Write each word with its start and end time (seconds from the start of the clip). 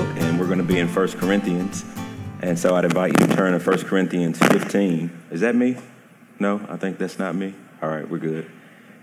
and 0.00 0.38
we're 0.38 0.46
going 0.46 0.58
to 0.58 0.64
be 0.64 0.78
in 0.78 0.88
1 0.88 1.08
Corinthians. 1.12 1.84
And 2.40 2.58
so 2.58 2.74
I'd 2.74 2.84
invite 2.84 3.12
you 3.12 3.26
to 3.26 3.34
turn 3.34 3.58
to 3.58 3.64
1 3.64 3.78
Corinthians 3.84 4.38
15. 4.38 5.10
Is 5.30 5.40
that 5.40 5.54
me? 5.54 5.76
No, 6.38 6.64
I 6.68 6.76
think 6.76 6.98
that's 6.98 7.18
not 7.18 7.34
me. 7.34 7.54
All 7.82 7.88
right, 7.88 8.08
we're 8.08 8.18
good. 8.18 8.50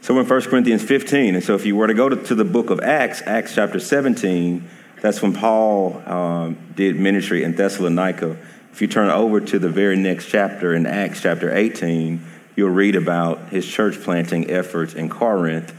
So 0.01 0.13
we're 0.13 0.21
in 0.21 0.27
1 0.27 0.41
Corinthians 0.43 0.83
15. 0.83 1.35
And 1.35 1.43
so 1.43 1.55
if 1.55 1.65
you 1.65 1.75
were 1.75 1.87
to 1.87 1.93
go 1.93 2.09
to, 2.09 2.15
to 2.15 2.35
the 2.35 2.45
book 2.45 2.69
of 2.69 2.79
Acts, 2.79 3.21
Acts 3.25 3.55
chapter 3.55 3.79
17, 3.79 4.67
that's 5.01 5.21
when 5.21 5.33
Paul 5.33 6.01
um, 6.05 6.57
did 6.75 6.99
ministry 6.99 7.43
in 7.43 7.55
Thessalonica. 7.55 8.37
If 8.71 8.81
you 8.81 8.87
turn 8.87 9.09
over 9.09 9.39
to 9.39 9.59
the 9.59 9.69
very 9.69 9.95
next 9.95 10.27
chapter 10.27 10.73
in 10.73 10.85
Acts 10.85 11.21
chapter 11.21 11.55
18, 11.55 12.21
you'll 12.55 12.69
read 12.69 12.95
about 12.95 13.49
his 13.49 13.67
church 13.67 14.01
planting 14.01 14.49
efforts 14.49 14.93
in 14.93 15.09
Corinth. 15.09 15.73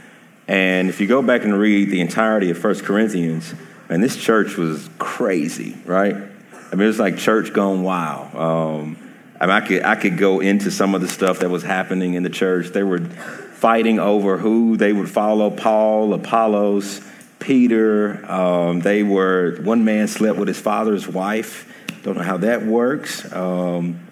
And 0.49 0.89
if 0.89 1.01
you 1.01 1.07
go 1.07 1.23
back 1.23 1.45
and 1.45 1.59
read 1.59 1.91
the 1.91 2.01
entirety 2.01 2.51
of 2.51 2.63
1 2.63 2.81
Corinthians, 2.81 3.55
and 3.91 4.03
this 4.03 4.17
church 4.17 4.57
was 4.57 4.89
crazy, 4.99 5.77
right? 5.85 6.15
I 6.15 6.77
mean, 6.77 6.85
it 6.85 6.87
was 6.87 7.01
like 7.01 7.19
church 7.19 7.53
gone 7.53 7.83
wild. 7.83 8.35
Um, 8.37 8.97
I, 9.41 9.47
mean, 9.47 9.57
I 9.57 9.61
could 9.67 9.83
I 9.83 9.95
could 9.97 10.17
go 10.17 10.39
into 10.39 10.71
some 10.71 10.95
of 10.95 11.01
the 11.01 11.09
stuff 11.09 11.41
that 11.41 11.51
was 11.51 11.65
happening 11.65 12.15
in 12.15 12.23
the 12.23 12.31
church. 12.31 12.69
They 12.69 12.85
were 12.85 13.01
fighting 13.01 13.99
over 13.99 14.39
who 14.39 14.77
they 14.77 14.93
would 14.93 15.11
follow: 15.11 15.51
Paul, 15.51 16.15
Apollos, 16.15 17.01
Peter. 17.41 18.25
Um, 18.31 18.81
they 18.81 19.03
were 19.03 19.59
one 19.63 19.85
man 19.85 20.07
slept 20.07 20.39
with 20.39 20.47
his 20.47 20.61
father's 20.61 21.09
wife. 21.09 21.67
Don't 22.05 22.17
know 22.17 22.23
how 22.23 22.39
that 22.39 22.65
works. 22.65 23.31
Um, 23.33 24.07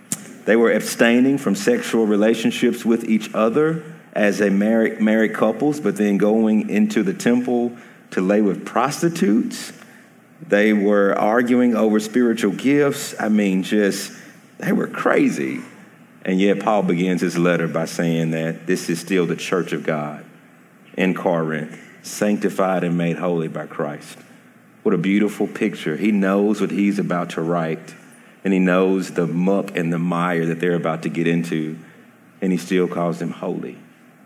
they 0.44 0.56
were 0.56 0.72
abstaining 0.72 1.38
from 1.38 1.54
sexual 1.54 2.04
relationships 2.04 2.84
with 2.84 3.04
each 3.08 3.32
other 3.32 3.84
as 4.12 4.40
a 4.40 4.50
married, 4.50 5.00
married 5.00 5.34
couples, 5.34 5.78
but 5.78 5.96
then 5.96 6.18
going 6.18 6.68
into 6.68 7.04
the 7.04 7.14
temple 7.14 7.76
to 8.12 8.20
lay 8.20 8.42
with 8.42 8.64
prostitutes. 8.64 9.72
They 10.40 10.72
were 10.72 11.18
arguing 11.18 11.74
over 11.74 12.00
spiritual 12.00 12.52
gifts. 12.52 13.14
I 13.18 13.28
mean, 13.28 13.62
just, 13.62 14.12
they 14.58 14.72
were 14.72 14.86
crazy. 14.86 15.60
And 16.24 16.40
yet, 16.40 16.60
Paul 16.60 16.82
begins 16.82 17.20
his 17.20 17.38
letter 17.38 17.68
by 17.68 17.86
saying 17.86 18.32
that 18.32 18.66
this 18.66 18.90
is 18.90 19.00
still 19.00 19.26
the 19.26 19.36
church 19.36 19.72
of 19.72 19.84
God 19.84 20.24
in 20.96 21.14
Corinth, 21.14 21.78
sanctified 22.02 22.84
and 22.84 22.98
made 22.98 23.16
holy 23.16 23.48
by 23.48 23.66
Christ. 23.66 24.18
What 24.82 24.94
a 24.94 24.98
beautiful 24.98 25.46
picture. 25.46 25.96
He 25.96 26.12
knows 26.12 26.60
what 26.60 26.70
he's 26.70 26.98
about 26.98 27.30
to 27.30 27.40
write 27.40 27.94
and 28.44 28.52
he 28.52 28.60
knows 28.60 29.10
the 29.10 29.26
muck 29.26 29.76
and 29.76 29.92
the 29.92 29.98
mire 29.98 30.46
that 30.46 30.60
they're 30.60 30.74
about 30.74 31.02
to 31.02 31.08
get 31.08 31.26
into, 31.26 31.78
and 32.40 32.52
he 32.52 32.58
still 32.58 32.88
calls 32.88 33.18
them 33.18 33.30
holy. 33.30 33.76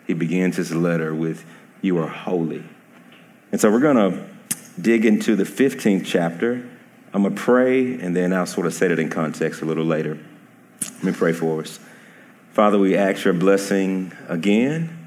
He 0.06 0.14
begins 0.14 0.56
his 0.56 0.72
letter 0.72 1.14
with, 1.14 1.44
You 1.80 1.98
are 1.98 2.08
holy. 2.08 2.64
And 3.52 3.60
so 3.60 3.70
we're 3.70 3.80
going 3.80 3.96
to 3.96 4.24
dig 4.80 5.04
into 5.04 5.36
the 5.36 5.44
15th 5.44 6.06
chapter. 6.06 6.66
I'm 7.12 7.22
going 7.22 7.34
to 7.34 7.40
pray, 7.40 8.00
and 8.00 8.16
then 8.16 8.32
I'll 8.32 8.46
sort 8.46 8.66
of 8.66 8.72
set 8.72 8.90
it 8.90 8.98
in 8.98 9.10
context 9.10 9.60
a 9.60 9.66
little 9.66 9.84
later. 9.84 10.18
Let 10.82 11.04
me 11.04 11.12
pray 11.12 11.34
for 11.34 11.60
us. 11.60 11.78
Father, 12.52 12.78
we 12.78 12.96
ask 12.96 13.24
your 13.24 13.34
blessing 13.34 14.12
again, 14.28 14.98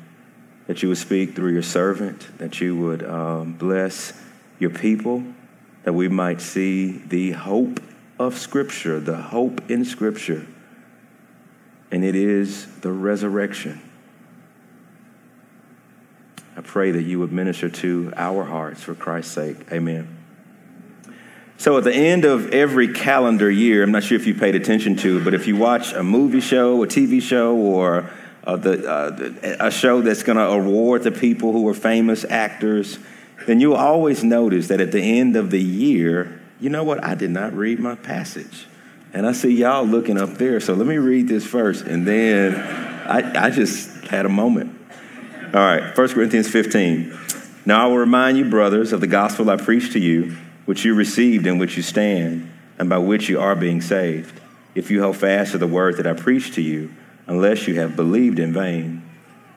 that 0.67 0.83
you 0.83 0.89
would 0.89 0.97
speak 0.99 1.35
through 1.35 1.53
your 1.53 1.63
servant, 1.63 2.27
that 2.37 2.61
you 2.61 2.75
would 2.75 3.03
um, 3.03 3.53
bless 3.53 4.13
your 4.59 4.69
people, 4.69 5.23
that 5.83 5.93
we 5.93 6.07
might 6.07 6.41
see 6.41 6.99
the 6.99 7.31
hope 7.31 7.79
of 8.19 8.37
Scripture, 8.37 8.99
the 8.99 9.17
hope 9.17 9.69
in 9.69 9.85
Scripture, 9.85 10.45
and 11.91 12.03
it 12.03 12.15
is 12.15 12.65
the 12.81 12.91
resurrection. 12.91 13.81
I 16.57 16.61
pray 16.61 16.91
that 16.91 17.03
you 17.03 17.19
would 17.19 17.31
minister 17.31 17.69
to 17.69 18.13
our 18.15 18.45
hearts 18.45 18.81
for 18.81 18.95
Christ's 18.95 19.33
sake. 19.33 19.57
Amen. 19.71 20.07
So, 21.57 21.77
at 21.77 21.83
the 21.85 21.93
end 21.93 22.25
of 22.25 22.51
every 22.51 22.93
calendar 22.93 23.49
year, 23.49 23.83
I'm 23.83 23.91
not 23.91 24.03
sure 24.03 24.17
if 24.17 24.27
you 24.27 24.35
paid 24.35 24.55
attention 24.55 24.97
to, 24.97 25.23
but 25.23 25.33
if 25.33 25.47
you 25.47 25.55
watch 25.55 25.93
a 25.93 26.03
movie 26.03 26.41
show, 26.41 26.83
a 26.83 26.87
TV 26.87 27.21
show, 27.21 27.55
or 27.55 28.09
uh, 28.45 28.57
the, 28.57 28.89
uh, 28.89 29.65
a 29.67 29.71
show 29.71 30.01
that's 30.01 30.23
going 30.23 30.37
to 30.37 30.45
award 30.45 31.03
the 31.03 31.11
people 31.11 31.51
who 31.53 31.67
are 31.67 31.73
famous 31.73 32.25
actors, 32.25 32.99
then 33.47 33.59
you'll 33.59 33.75
always 33.75 34.23
notice 34.23 34.67
that 34.67 34.81
at 34.81 34.91
the 34.91 35.01
end 35.01 35.35
of 35.35 35.49
the 35.49 35.61
year, 35.61 36.41
you 36.59 36.69
know 36.69 36.83
what? 36.83 37.03
I 37.03 37.15
did 37.15 37.31
not 37.31 37.53
read 37.53 37.79
my 37.79 37.95
passage. 37.95 38.67
And 39.13 39.25
I 39.25 39.31
see 39.31 39.51
y'all 39.51 39.85
looking 39.85 40.19
up 40.19 40.31
there. 40.31 40.59
So 40.59 40.73
let 40.73 40.87
me 40.87 40.97
read 40.97 41.27
this 41.27 41.45
first. 41.45 41.85
And 41.85 42.05
then 42.05 42.55
I, 42.55 43.45
I 43.45 43.49
just 43.49 44.05
had 44.05 44.25
a 44.25 44.29
moment. 44.29 44.74
All 45.53 45.61
right, 45.61 45.95
1 45.95 46.07
Corinthians 46.09 46.49
15. 46.49 47.17
Now 47.65 47.85
I 47.85 47.87
will 47.87 47.99
remind 47.99 48.37
you, 48.37 48.49
brothers, 48.49 48.91
of 48.91 48.99
the 48.99 49.07
gospel 49.07 49.49
I 49.49 49.57
preached 49.57 49.93
to 49.93 49.99
you, 49.99 50.35
which 50.65 50.83
you 50.83 50.95
received, 50.95 51.45
in 51.45 51.59
which 51.59 51.77
you 51.77 51.83
stand, 51.83 52.51
and 52.79 52.89
by 52.89 52.97
which 52.97 53.29
you 53.29 53.39
are 53.39 53.55
being 53.55 53.79
saved, 53.79 54.41
if 54.73 54.89
you 54.89 55.01
hold 55.01 55.17
fast 55.17 55.51
to 55.51 55.57
the 55.59 55.67
word 55.67 55.97
that 55.97 56.07
I 56.07 56.13
preached 56.13 56.55
to 56.55 56.61
you, 56.61 56.91
unless 57.27 57.67
you 57.67 57.75
have 57.75 57.95
believed 57.95 58.39
in 58.39 58.53
vain. 58.53 59.07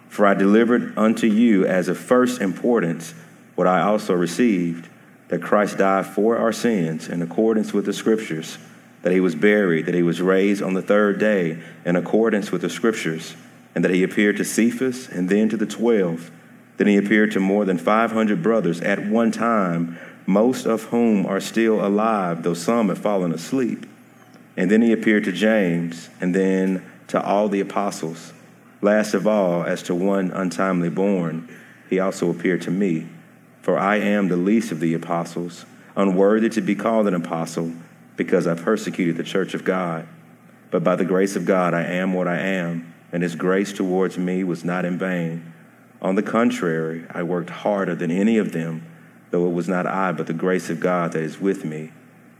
For 0.08 0.26
I 0.26 0.34
delivered 0.34 0.96
unto 0.96 1.26
you 1.26 1.64
as 1.66 1.88
of 1.88 1.98
first 1.98 2.40
importance 2.40 3.14
what 3.54 3.66
I 3.66 3.80
also 3.80 4.14
received 4.14 4.88
that 5.28 5.42
Christ 5.42 5.78
died 5.78 6.06
for 6.06 6.36
our 6.36 6.52
sins 6.52 7.08
in 7.08 7.22
accordance 7.22 7.72
with 7.72 7.86
the 7.86 7.92
Scriptures, 7.92 8.58
that 9.02 9.12
he 9.12 9.20
was 9.20 9.34
buried, 9.34 9.86
that 9.86 9.94
he 9.94 10.02
was 10.02 10.20
raised 10.20 10.62
on 10.62 10.74
the 10.74 10.82
third 10.82 11.18
day 11.18 11.58
in 11.84 11.96
accordance 11.96 12.52
with 12.52 12.60
the 12.60 12.70
Scriptures, 12.70 13.34
and 13.74 13.84
that 13.84 13.94
he 13.94 14.02
appeared 14.02 14.36
to 14.36 14.44
Cephas 14.44 15.08
and 15.08 15.28
then 15.28 15.48
to 15.48 15.56
the 15.56 15.66
twelve. 15.66 16.30
Then 16.78 16.86
he 16.86 16.96
appeared 16.96 17.32
to 17.32 17.40
more 17.40 17.64
than 17.64 17.76
500 17.76 18.42
brothers 18.42 18.80
at 18.80 19.04
one 19.04 19.32
time, 19.32 19.98
most 20.26 20.64
of 20.64 20.84
whom 20.84 21.26
are 21.26 21.40
still 21.40 21.84
alive, 21.84 22.42
though 22.42 22.54
some 22.54 22.88
have 22.88 22.98
fallen 22.98 23.32
asleep. 23.32 23.86
And 24.56 24.70
then 24.70 24.82
he 24.82 24.92
appeared 24.92 25.24
to 25.24 25.32
James, 25.32 26.08
and 26.20 26.34
then 26.34 26.84
to 27.08 27.22
all 27.22 27.48
the 27.48 27.60
apostles. 27.60 28.32
Last 28.80 29.14
of 29.14 29.26
all, 29.26 29.64
as 29.64 29.82
to 29.84 29.94
one 29.94 30.30
untimely 30.30 30.88
born, 30.88 31.48
he 31.90 31.98
also 31.98 32.30
appeared 32.30 32.62
to 32.62 32.70
me. 32.70 33.08
For 33.62 33.78
I 33.78 33.96
am 33.96 34.28
the 34.28 34.36
least 34.36 34.70
of 34.70 34.80
the 34.80 34.94
apostles, 34.94 35.66
unworthy 35.96 36.48
to 36.50 36.60
be 36.60 36.74
called 36.74 37.08
an 37.08 37.14
apostle, 37.14 37.72
because 38.16 38.46
I 38.46 38.54
persecuted 38.54 39.16
the 39.16 39.24
church 39.24 39.54
of 39.54 39.64
God. 39.64 40.06
But 40.70 40.84
by 40.84 40.96
the 40.96 41.04
grace 41.04 41.34
of 41.34 41.44
God, 41.44 41.74
I 41.74 41.82
am 41.82 42.12
what 42.12 42.28
I 42.28 42.38
am, 42.38 42.92
and 43.12 43.22
his 43.22 43.34
grace 43.34 43.72
towards 43.72 44.18
me 44.18 44.44
was 44.44 44.64
not 44.64 44.84
in 44.84 44.98
vain. 44.98 45.52
On 46.00 46.14
the 46.14 46.22
contrary, 46.22 47.04
I 47.10 47.22
worked 47.22 47.50
harder 47.50 47.94
than 47.94 48.10
any 48.10 48.38
of 48.38 48.52
them, 48.52 48.86
though 49.30 49.46
it 49.46 49.52
was 49.52 49.68
not 49.68 49.86
I, 49.86 50.12
but 50.12 50.26
the 50.26 50.32
grace 50.32 50.70
of 50.70 50.80
God 50.80 51.12
that 51.12 51.22
is 51.22 51.40
with 51.40 51.64
me. 51.64 51.92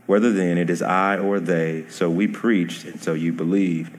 Whether 0.05 0.31
then 0.31 0.57
it 0.57 0.69
is 0.69 0.81
I 0.81 1.17
or 1.17 1.39
they, 1.39 1.85
so 1.89 2.09
we 2.09 2.27
preached, 2.27 2.85
and 2.85 3.01
so 3.01 3.13
you 3.13 3.33
believed. 3.33 3.95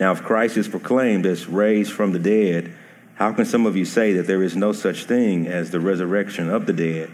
Now, 0.00 0.12
if 0.12 0.22
Christ 0.22 0.56
is 0.56 0.68
proclaimed 0.68 1.26
as 1.26 1.46
raised 1.46 1.92
from 1.92 2.12
the 2.12 2.18
dead, 2.18 2.72
how 3.16 3.32
can 3.32 3.44
some 3.44 3.66
of 3.66 3.76
you 3.76 3.84
say 3.84 4.12
that 4.12 4.26
there 4.26 4.42
is 4.42 4.56
no 4.56 4.72
such 4.72 5.04
thing 5.04 5.46
as 5.46 5.70
the 5.70 5.80
resurrection 5.80 6.48
of 6.48 6.66
the 6.66 6.72
dead? 6.72 7.10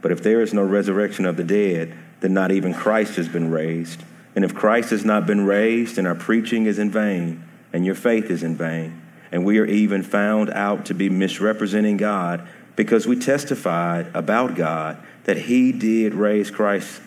But 0.00 0.12
if 0.12 0.22
there 0.22 0.40
is 0.40 0.54
no 0.54 0.62
resurrection 0.62 1.26
of 1.26 1.36
the 1.36 1.44
dead, 1.44 1.96
then 2.20 2.32
not 2.32 2.52
even 2.52 2.74
Christ 2.74 3.16
has 3.16 3.28
been 3.28 3.50
raised. 3.50 4.02
And 4.34 4.44
if 4.44 4.54
Christ 4.54 4.90
has 4.90 5.04
not 5.04 5.26
been 5.26 5.44
raised, 5.44 5.96
then 5.96 6.06
our 6.06 6.14
preaching 6.14 6.66
is 6.66 6.78
in 6.78 6.90
vain, 6.90 7.44
and 7.72 7.84
your 7.84 7.94
faith 7.94 8.30
is 8.30 8.42
in 8.42 8.56
vain. 8.56 9.00
And 9.30 9.44
we 9.44 9.58
are 9.58 9.66
even 9.66 10.02
found 10.02 10.50
out 10.50 10.86
to 10.86 10.94
be 10.94 11.08
misrepresenting 11.08 11.96
God 11.96 12.46
because 12.76 13.06
we 13.06 13.18
testified 13.18 14.10
about 14.14 14.54
God 14.54 14.98
that 15.24 15.38
He 15.38 15.72
did 15.72 16.14
raise 16.14 16.50
Christ, 16.50 17.00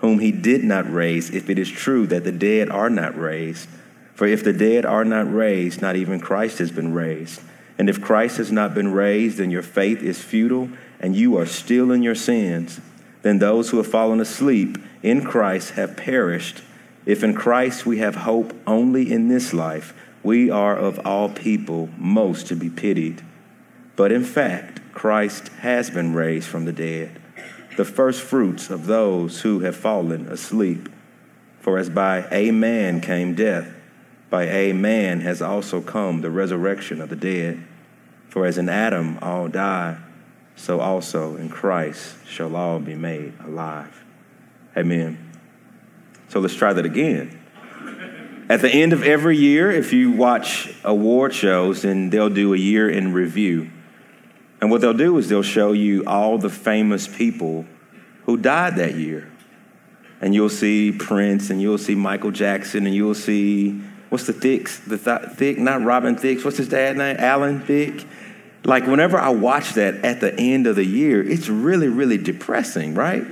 whom 0.00 0.18
He 0.18 0.32
did 0.32 0.64
not 0.64 0.92
raise, 0.92 1.30
if 1.30 1.48
it 1.48 1.58
is 1.58 1.70
true 1.70 2.06
that 2.08 2.24
the 2.24 2.32
dead 2.32 2.68
are 2.68 2.90
not 2.90 3.16
raised. 3.16 3.68
For 4.14 4.26
if 4.26 4.44
the 4.44 4.52
dead 4.52 4.84
are 4.84 5.04
not 5.04 5.32
raised, 5.32 5.80
not 5.80 5.96
even 5.96 6.20
Christ 6.20 6.58
has 6.58 6.70
been 6.70 6.92
raised. 6.92 7.40
And 7.78 7.88
if 7.88 8.00
Christ 8.00 8.36
has 8.36 8.52
not 8.52 8.74
been 8.74 8.92
raised, 8.92 9.38
then 9.38 9.50
your 9.50 9.62
faith 9.62 10.02
is 10.02 10.22
futile 10.22 10.68
and 11.00 11.16
you 11.16 11.36
are 11.36 11.46
still 11.46 11.90
in 11.90 12.02
your 12.02 12.14
sins. 12.14 12.80
Then 13.22 13.38
those 13.38 13.70
who 13.70 13.78
have 13.78 13.86
fallen 13.86 14.20
asleep 14.20 14.78
in 15.02 15.24
Christ 15.24 15.70
have 15.72 15.96
perished. 15.96 16.62
If 17.04 17.24
in 17.24 17.34
Christ 17.34 17.84
we 17.84 17.98
have 17.98 18.14
hope 18.14 18.54
only 18.66 19.10
in 19.10 19.28
this 19.28 19.52
life, 19.52 19.94
we 20.22 20.50
are 20.50 20.76
of 20.76 21.04
all 21.04 21.28
people 21.28 21.88
most 21.98 22.46
to 22.48 22.56
be 22.56 22.70
pitied. 22.70 23.22
But 23.96 24.12
in 24.12 24.24
fact, 24.24 24.80
Christ 24.92 25.48
has 25.60 25.90
been 25.90 26.14
raised 26.14 26.48
from 26.48 26.64
the 26.64 26.72
dead, 26.72 27.20
the 27.76 27.84
first 27.84 28.22
fruits 28.22 28.70
of 28.70 28.86
those 28.86 29.40
who 29.40 29.60
have 29.60 29.76
fallen 29.76 30.28
asleep. 30.28 30.88
For 31.60 31.78
as 31.78 31.90
by 31.90 32.26
a 32.30 32.50
man 32.50 33.00
came 33.00 33.34
death, 33.34 33.72
by 34.30 34.44
a 34.44 34.72
man 34.72 35.20
has 35.20 35.42
also 35.42 35.80
come 35.80 36.20
the 36.20 36.30
resurrection 36.30 37.00
of 37.00 37.08
the 37.08 37.16
dead. 37.16 37.62
For 38.28 38.46
as 38.46 38.58
in 38.58 38.68
Adam 38.68 39.18
all 39.20 39.48
die, 39.48 39.98
so 40.56 40.80
also 40.80 41.36
in 41.36 41.48
Christ 41.48 42.16
shall 42.26 42.56
all 42.56 42.78
be 42.78 42.94
made 42.94 43.34
alive. 43.44 44.04
Amen. 44.76 45.31
So 46.32 46.40
let's 46.40 46.54
try 46.54 46.72
that 46.72 46.86
again. 46.86 47.38
At 48.48 48.62
the 48.62 48.70
end 48.70 48.94
of 48.94 49.02
every 49.02 49.36
year, 49.36 49.70
if 49.70 49.92
you 49.92 50.12
watch 50.12 50.74
award 50.82 51.34
shows, 51.34 51.82
then 51.82 52.08
they'll 52.08 52.30
do 52.30 52.54
a 52.54 52.56
year 52.56 52.88
in 52.88 53.12
review. 53.12 53.70
And 54.58 54.70
what 54.70 54.80
they'll 54.80 54.94
do 54.94 55.18
is 55.18 55.28
they'll 55.28 55.42
show 55.42 55.72
you 55.72 56.04
all 56.06 56.38
the 56.38 56.48
famous 56.48 57.06
people 57.06 57.66
who 58.24 58.38
died 58.38 58.76
that 58.76 58.94
year. 58.94 59.30
And 60.22 60.34
you'll 60.34 60.48
see 60.48 60.90
Prince 60.90 61.50
and 61.50 61.60
you'll 61.60 61.76
see 61.76 61.94
Michael 61.94 62.30
Jackson 62.30 62.86
and 62.86 62.94
you'll 62.94 63.14
see, 63.14 63.72
what's 64.08 64.26
the 64.26 64.32
Thicks? 64.32 64.78
The 64.78 64.96
th- 64.96 65.36
Thick, 65.36 65.58
not 65.58 65.82
Robin 65.82 66.16
Thicke. 66.16 66.42
What's 66.46 66.56
his 66.56 66.68
dad 66.68 66.96
name? 66.96 67.16
Alan 67.18 67.60
Thicke. 67.60 68.06
Like 68.64 68.86
whenever 68.86 69.18
I 69.18 69.28
watch 69.28 69.74
that 69.74 69.96
at 69.96 70.22
the 70.22 70.34
end 70.34 70.66
of 70.66 70.76
the 70.76 70.86
year, 70.86 71.22
it's 71.22 71.50
really, 71.50 71.88
really 71.88 72.16
depressing, 72.16 72.94
right? 72.94 73.26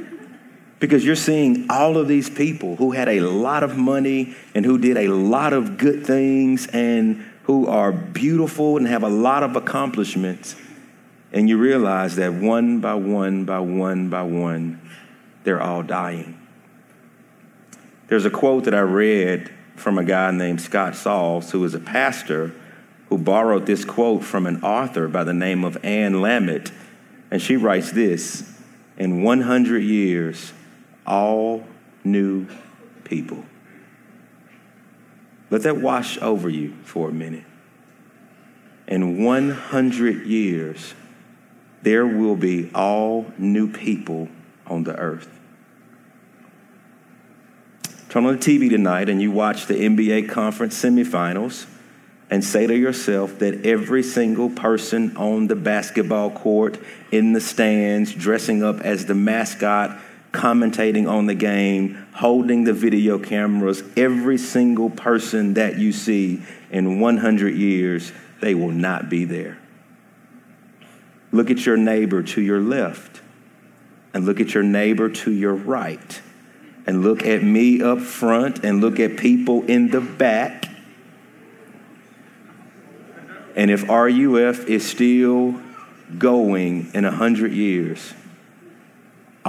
Because 0.81 1.05
you're 1.05 1.15
seeing 1.15 1.71
all 1.71 1.99
of 1.99 2.09
these 2.09 2.29
people 2.29 2.77
who 2.77 2.91
had 2.91 3.09
a 3.09 3.21
lot 3.21 3.63
of 3.63 3.77
money 3.77 4.35
and 4.55 4.65
who 4.65 4.79
did 4.79 4.97
a 4.97 5.09
lot 5.09 5.53
of 5.53 5.77
good 5.77 6.07
things 6.07 6.67
and 6.69 7.25
who 7.45 7.67
are 7.67 7.93
beautiful 7.93 8.79
and 8.79 8.87
have 8.87 9.03
a 9.03 9.09
lot 9.09 9.43
of 9.43 9.57
accomplishments. 9.57 10.57
And 11.33 11.49
you 11.49 11.59
realize 11.59 12.17
that 12.17 12.33
one 12.33 12.81
by 12.81 12.95
one 12.95 13.45
by 13.45 13.61
one 13.61 14.09
by 14.09 14.23
one, 14.23 14.81
they're 15.45 15.63
all 15.63 15.83
dying. 15.83 16.41
There's 18.09 18.25
a 18.25 18.31
quote 18.31 18.65
that 18.65 18.75
I 18.75 18.81
read 18.81 19.51
from 19.77 19.99
a 19.99 20.05
guy 20.05 20.31
named 20.31 20.61
Scott 20.61 20.97
Sauls, 20.97 21.51
who 21.53 21.65
is 21.65 21.75
a 21.75 21.81
pastor, 21.81 22.53
who 23.09 23.19
borrowed 23.19 23.67
this 23.67 23.85
quote 23.85 24.25
from 24.25 24.47
an 24.47 24.63
author 24.63 25.09
by 25.09 25.25
the 25.25 25.35
name 25.35 25.65
of 25.65 25.77
Anne 25.85 26.15
Lamott. 26.15 26.73
And 27.31 27.41
she 27.41 27.57
writes 27.57 27.93
this 27.93 28.51
In 28.99 29.23
100 29.23 29.79
years, 29.79 30.53
all 31.07 31.65
new 32.05 32.47
people. 33.05 33.45
Let 35.51 35.63
that 35.63 35.79
wash 35.79 36.19
over 36.19 36.49
you 36.49 36.75
for 36.85 37.09
a 37.09 37.13
minute. 37.13 37.45
In 38.87 39.25
100 39.25 40.27
years, 40.27 40.95
there 41.83 42.07
will 42.07 42.37
be 42.37 42.71
all 42.75 43.33
new 43.39 43.71
people 43.71 44.29
on 44.67 44.85
the 44.85 44.97
earth. 44.97 45.29
Turn 48.09 48.27
on 48.27 48.39
the 48.39 48.43
TV 48.43 48.69
tonight 48.69 49.09
and 49.09 49.23
you 49.23 49.31
watch 49.31 49.67
the 49.67 49.75
NBA 49.75 50.29
conference 50.29 50.81
semifinals 50.81 51.67
and 52.29 52.45
say 52.45 52.67
to 52.67 52.77
yourself 52.77 53.39
that 53.41 53.67
every 53.67 54.03
single 54.03 54.51
person 54.51 55.17
on 55.17 55.49
the 55.49 55.57
basketball 55.57 56.31
court, 56.31 56.79
in 57.11 57.33
the 57.33 57.41
stands, 57.41 58.13
dressing 58.13 58.63
up 58.63 58.81
as 58.81 59.07
the 59.07 59.15
mascot, 59.15 59.99
commentating 60.33 61.09
on 61.09 61.27
the 61.27 61.35
game, 61.35 62.07
holding 62.15 62.65
the 62.65 62.73
video 62.73 63.19
cameras, 63.19 63.83
every 63.97 64.39
single 64.39 64.91
person 64.91 65.55
that 65.55 65.79
you 65.79 65.93
see 65.93 66.43
in 66.71 67.01
100 67.01 67.55
years, 67.55 68.13
they 68.41 68.55
will 68.55 68.71
not 68.71 69.09
be 69.09 69.25
there. 69.25 69.59
Look 71.33 71.51
at 71.51 71.67
your 71.67 71.77
neighbor 71.77 72.23
to 72.23 72.41
your 72.41 72.61
left, 72.61 73.21
and 74.15 74.25
look 74.25 74.41
at 74.41 74.55
your 74.55 74.63
neighbor 74.63 75.09
to 75.09 75.31
your 75.31 75.55
right, 75.55 76.23
and 76.87 77.03
look 77.03 77.25
at 77.25 77.43
me 77.43 77.83
up 77.83 78.01
front, 78.01 78.65
and 78.65 78.81
look 78.81 78.99
at 79.01 79.17
people 79.17 79.65
in 79.65 79.91
the 79.91 80.01
back. 80.01 80.67
And 83.57 83.71
if 83.71 83.89
RUF 83.89 84.67
is 84.67 84.89
still 84.89 85.61
going 86.19 86.91
in 86.95 87.05
100 87.05 87.53
years, 87.53 88.15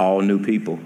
all 0.02 0.20
new 0.20 0.42
people. 0.42 0.80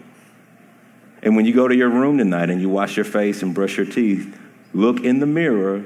And 1.23 1.35
when 1.35 1.47
you 1.47 1.55
go 1.55 1.67
to 1.67 1.75
your 1.75 1.89
room 1.89 2.19
tonight 2.19 2.51
and 2.51 2.61
you 2.61 2.69
wash 2.69 2.97
your 2.97 3.05
face 3.05 3.43
and 3.43 3.55
brush 3.55 3.77
your 3.77 3.87
teeth, 3.87 4.39
look 4.75 5.01
in 5.01 5.19
the 5.19 5.27
mirror 5.27 5.85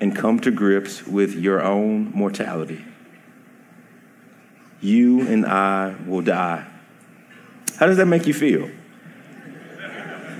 and 0.00 0.14
come 0.14 0.38
to 0.40 0.50
grips 0.50 1.06
with 1.06 1.34
your 1.34 1.62
own 1.62 2.12
mortality. 2.12 2.84
You 4.80 5.22
and 5.26 5.46
I 5.46 5.96
will 6.06 6.20
die. 6.20 6.66
How 7.78 7.86
does 7.86 7.96
that 7.96 8.06
make 8.06 8.26
you 8.26 8.34
feel? 8.34 8.70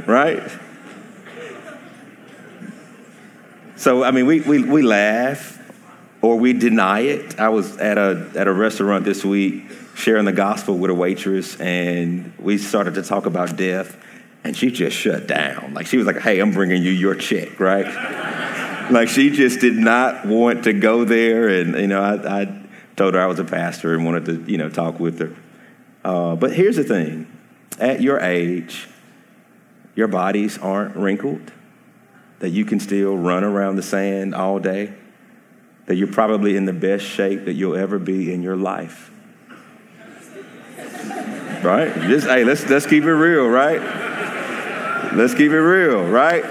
Right? 0.07 0.49
So, 3.77 4.05
I 4.05 4.11
mean, 4.11 4.27
we, 4.27 4.41
we, 4.41 4.63
we 4.63 4.83
laugh 4.83 5.59
or 6.21 6.37
we 6.37 6.53
deny 6.53 7.01
it. 7.01 7.41
I 7.41 7.49
was 7.49 7.77
at 7.79 7.97
a, 7.97 8.31
at 8.37 8.47
a 8.47 8.53
restaurant 8.53 9.05
this 9.05 9.25
week 9.25 9.65
sharing 9.99 10.25
the 10.25 10.33
gospel 10.33 10.79
with 10.79 10.93
a 10.93 10.95
waitress, 10.95 11.61
and 11.61 12.33
we 12.39 12.57
started 12.57 12.95
to 12.95 13.03
talk 13.03 13.27
about 13.27 13.57
death, 13.57 13.97
and 14.45 14.57
she 14.57 14.71
just 14.71 14.97
shut 14.97 15.27
down. 15.27 15.75
Like, 15.75 15.87
she 15.87 15.97
was 15.97 16.07
like, 16.07 16.19
hey, 16.19 16.39
I'm 16.39 16.53
bringing 16.53 16.85
you 16.85 16.93
your 16.93 17.17
check, 17.17 17.59
right? 17.59 18.89
like, 18.93 19.09
she 19.09 19.31
just 19.31 19.59
did 19.59 19.75
not 19.75 20.25
want 20.25 20.65
to 20.65 20.73
go 20.73 21.05
there, 21.05 21.49
and, 21.49 21.75
you 21.75 21.89
know, 21.89 22.01
I, 22.01 22.43
I 22.43 22.63
told 22.95 23.15
her 23.15 23.21
I 23.21 23.27
was 23.27 23.41
a 23.41 23.45
pastor 23.45 23.95
and 23.95 24.05
wanted 24.05 24.25
to, 24.27 24.51
you 24.51 24.57
know, 24.57 24.71
talk 24.71 25.01
with 25.01 25.19
her. 25.19 25.35
Uh, 26.05 26.37
but 26.37 26.53
here's 26.53 26.77
the 26.77 26.85
thing 26.85 27.27
at 27.81 28.01
your 28.01 28.21
age, 28.21 28.89
your 29.97 30.09
bodies 30.09 30.59
aren't 30.59 30.95
wrinkled, 30.95 31.53
that 32.39 32.51
you 32.51 32.65
can 32.65 32.79
still 32.79 33.17
run 33.17 33.43
around 33.43 33.75
the 33.75 33.83
sand 33.83 34.33
all 34.33 34.61
day 34.61 34.95
that 35.87 35.97
you're 35.97 36.07
probably 36.07 36.55
in 36.55 36.67
the 36.67 36.73
best 36.73 37.03
shape 37.03 37.47
that 37.47 37.55
you'll 37.55 37.75
ever 37.75 37.99
be 37.99 38.33
in 38.33 38.43
your 38.43 38.57
life. 38.57 39.11
Right? 41.63 41.95
Just 42.09 42.27
hey, 42.27 42.45
let's 42.45 42.69
let's 42.69 42.87
keep 42.87 43.05
it 43.05 43.13
real, 43.13 43.49
right? 43.49 43.81
Let's 45.15 45.35
keep 45.35 45.53
it 45.53 45.61
real, 45.61 46.05
right? 46.05 46.45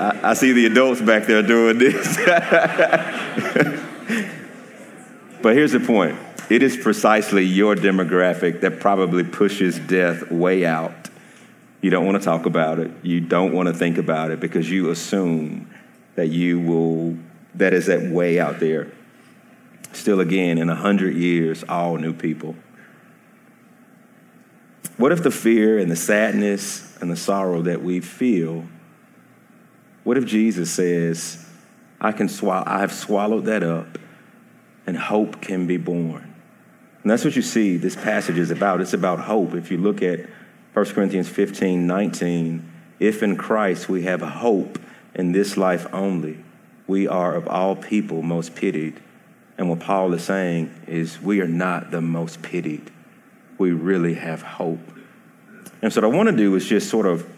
I, 0.00 0.30
I 0.30 0.34
see 0.34 0.52
the 0.52 0.66
adults 0.66 1.00
back 1.00 1.26
there 1.26 1.42
doing 1.42 1.78
this. 1.78 2.16
but 5.42 5.54
here's 5.54 5.72
the 5.72 5.80
point 5.80 6.16
it 6.50 6.62
is 6.62 6.76
precisely 6.76 7.44
your 7.44 7.74
demographic 7.74 8.60
that 8.62 8.80
probably 8.80 9.24
pushes 9.24 9.78
death 9.78 10.30
way 10.30 10.64
out 10.64 11.08
you 11.80 11.90
don't 11.90 12.04
want 12.04 12.18
to 12.18 12.24
talk 12.24 12.46
about 12.46 12.80
it. 12.80 12.90
You 13.02 13.20
don't 13.20 13.52
want 13.52 13.68
to 13.68 13.74
think 13.74 13.98
about 13.98 14.30
it 14.30 14.40
because 14.40 14.68
you 14.68 14.90
assume 14.90 15.70
that 16.16 16.26
you 16.26 16.58
will, 16.58 17.16
that 17.58 17.72
is 17.72 17.86
that 17.86 18.02
way 18.02 18.40
out 18.40 18.60
there. 18.60 18.90
Still, 19.92 20.20
again, 20.20 20.58
in 20.58 20.70
a 20.70 20.74
hundred 20.74 21.14
years, 21.14 21.64
all 21.68 21.96
new 21.96 22.12
people. 22.12 22.56
What 24.96 25.12
if 25.12 25.22
the 25.22 25.30
fear 25.30 25.78
and 25.78 25.90
the 25.90 25.96
sadness 25.96 26.96
and 27.00 27.10
the 27.10 27.16
sorrow 27.16 27.62
that 27.62 27.82
we 27.82 28.00
feel, 28.00 28.66
what 30.04 30.16
if 30.16 30.24
Jesus 30.24 30.70
says, 30.70 31.46
I 32.00 32.12
can 32.12 32.28
swallow, 32.28 32.64
I 32.66 32.80
have 32.80 32.92
swallowed 32.92 33.44
that 33.46 33.62
up 33.62 33.98
and 34.86 34.96
hope 34.96 35.40
can 35.40 35.66
be 35.66 35.76
born? 35.76 36.34
And 37.02 37.10
that's 37.10 37.24
what 37.24 37.36
you 37.36 37.42
see 37.42 37.76
this 37.76 37.94
passage 37.94 38.38
is 38.38 38.50
about. 38.50 38.80
It's 38.80 38.92
about 38.92 39.20
hope. 39.20 39.54
If 39.54 39.70
you 39.70 39.78
look 39.78 40.02
at 40.02 40.20
1 40.74 40.84
Corinthians 40.86 41.28
15 41.28 41.86
19, 41.86 42.72
if 42.98 43.22
in 43.22 43.36
Christ 43.36 43.88
we 43.88 44.02
have 44.02 44.20
hope 44.20 44.78
in 45.14 45.32
this 45.32 45.56
life 45.56 45.86
only, 45.92 46.44
we 46.88 47.06
are 47.06 47.34
of 47.34 47.46
all 47.46 47.76
people 47.76 48.22
most 48.22 48.56
pitied. 48.56 49.00
And 49.56 49.68
what 49.68 49.80
Paul 49.80 50.12
is 50.14 50.24
saying 50.24 50.74
is, 50.86 51.20
we 51.20 51.40
are 51.40 51.46
not 51.46 51.90
the 51.90 52.00
most 52.00 52.42
pitied. 52.42 52.90
We 53.58 53.70
really 53.72 54.14
have 54.14 54.42
hope. 54.42 54.80
And 55.82 55.92
so, 55.92 56.00
what 56.00 56.12
I 56.12 56.16
want 56.16 56.28
to 56.30 56.36
do 56.36 56.54
is 56.54 56.64
just 56.66 56.88
sort 56.88 57.06
of 57.06 57.28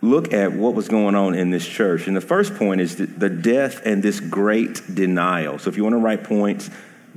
look 0.00 0.32
at 0.32 0.52
what 0.52 0.74
was 0.74 0.88
going 0.88 1.14
on 1.14 1.34
in 1.34 1.50
this 1.50 1.66
church. 1.66 2.06
And 2.06 2.16
the 2.16 2.20
first 2.20 2.54
point 2.54 2.80
is 2.80 2.96
the 2.96 3.28
death 3.28 3.82
and 3.84 4.02
this 4.02 4.18
great 4.18 4.94
denial. 4.94 5.58
So, 5.58 5.68
if 5.68 5.76
you 5.76 5.84
want 5.84 5.94
to 5.94 5.98
write 5.98 6.24
points, 6.24 6.70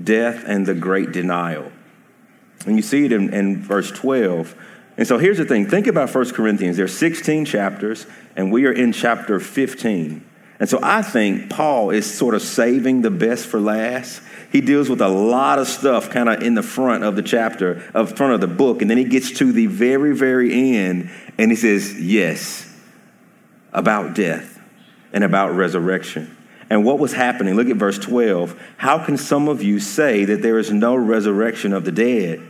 death 0.03 0.43
and 0.45 0.65
the 0.65 0.75
great 0.75 1.11
denial. 1.11 1.71
And 2.65 2.75
you 2.75 2.81
see 2.81 3.05
it 3.05 3.11
in, 3.11 3.33
in 3.33 3.61
verse 3.61 3.91
12 3.91 4.55
and 4.97 5.07
so 5.07 5.17
here's 5.17 5.37
the 5.37 5.45
thing 5.45 5.67
think 5.67 5.87
about 5.87 6.13
1 6.13 6.31
Corinthians. 6.31 6.77
There's 6.77 6.95
16 6.95 7.45
chapters, 7.45 8.05
and 8.35 8.51
we 8.51 8.65
are 8.65 8.71
in 8.71 8.93
chapter 8.93 9.39
15. 9.39 10.23
And 10.63 10.69
so 10.69 10.79
I 10.81 11.01
think 11.01 11.49
Paul 11.49 11.89
is 11.89 12.09
sort 12.09 12.35
of 12.35 12.41
saving 12.41 13.01
the 13.01 13.11
best 13.11 13.47
for 13.47 13.59
last. 13.59 14.21
He 14.49 14.61
deals 14.61 14.89
with 14.89 15.01
a 15.01 15.09
lot 15.09 15.59
of 15.59 15.67
stuff 15.67 16.09
kind 16.09 16.29
of 16.29 16.41
in 16.41 16.53
the 16.53 16.63
front 16.63 17.03
of 17.03 17.17
the 17.17 17.21
chapter, 17.21 17.83
of 17.93 18.15
front 18.15 18.31
of 18.31 18.39
the 18.39 18.47
book, 18.47 18.81
and 18.81 18.89
then 18.89 18.97
he 18.97 19.03
gets 19.03 19.31
to 19.39 19.51
the 19.51 19.65
very, 19.65 20.15
very 20.15 20.53
end, 20.53 21.11
and 21.37 21.51
he 21.51 21.57
says, 21.57 21.99
Yes, 21.99 22.73
about 23.73 24.15
death 24.15 24.57
and 25.11 25.25
about 25.25 25.53
resurrection. 25.53 26.33
And 26.69 26.85
what 26.85 26.97
was 26.97 27.11
happening? 27.11 27.55
Look 27.55 27.67
at 27.67 27.75
verse 27.75 27.99
12. 27.99 28.57
How 28.77 29.03
can 29.03 29.17
some 29.17 29.49
of 29.49 29.61
you 29.61 29.81
say 29.81 30.23
that 30.23 30.41
there 30.41 30.59
is 30.59 30.71
no 30.71 30.95
resurrection 30.95 31.73
of 31.73 31.83
the 31.83 31.91
dead? 31.91 32.41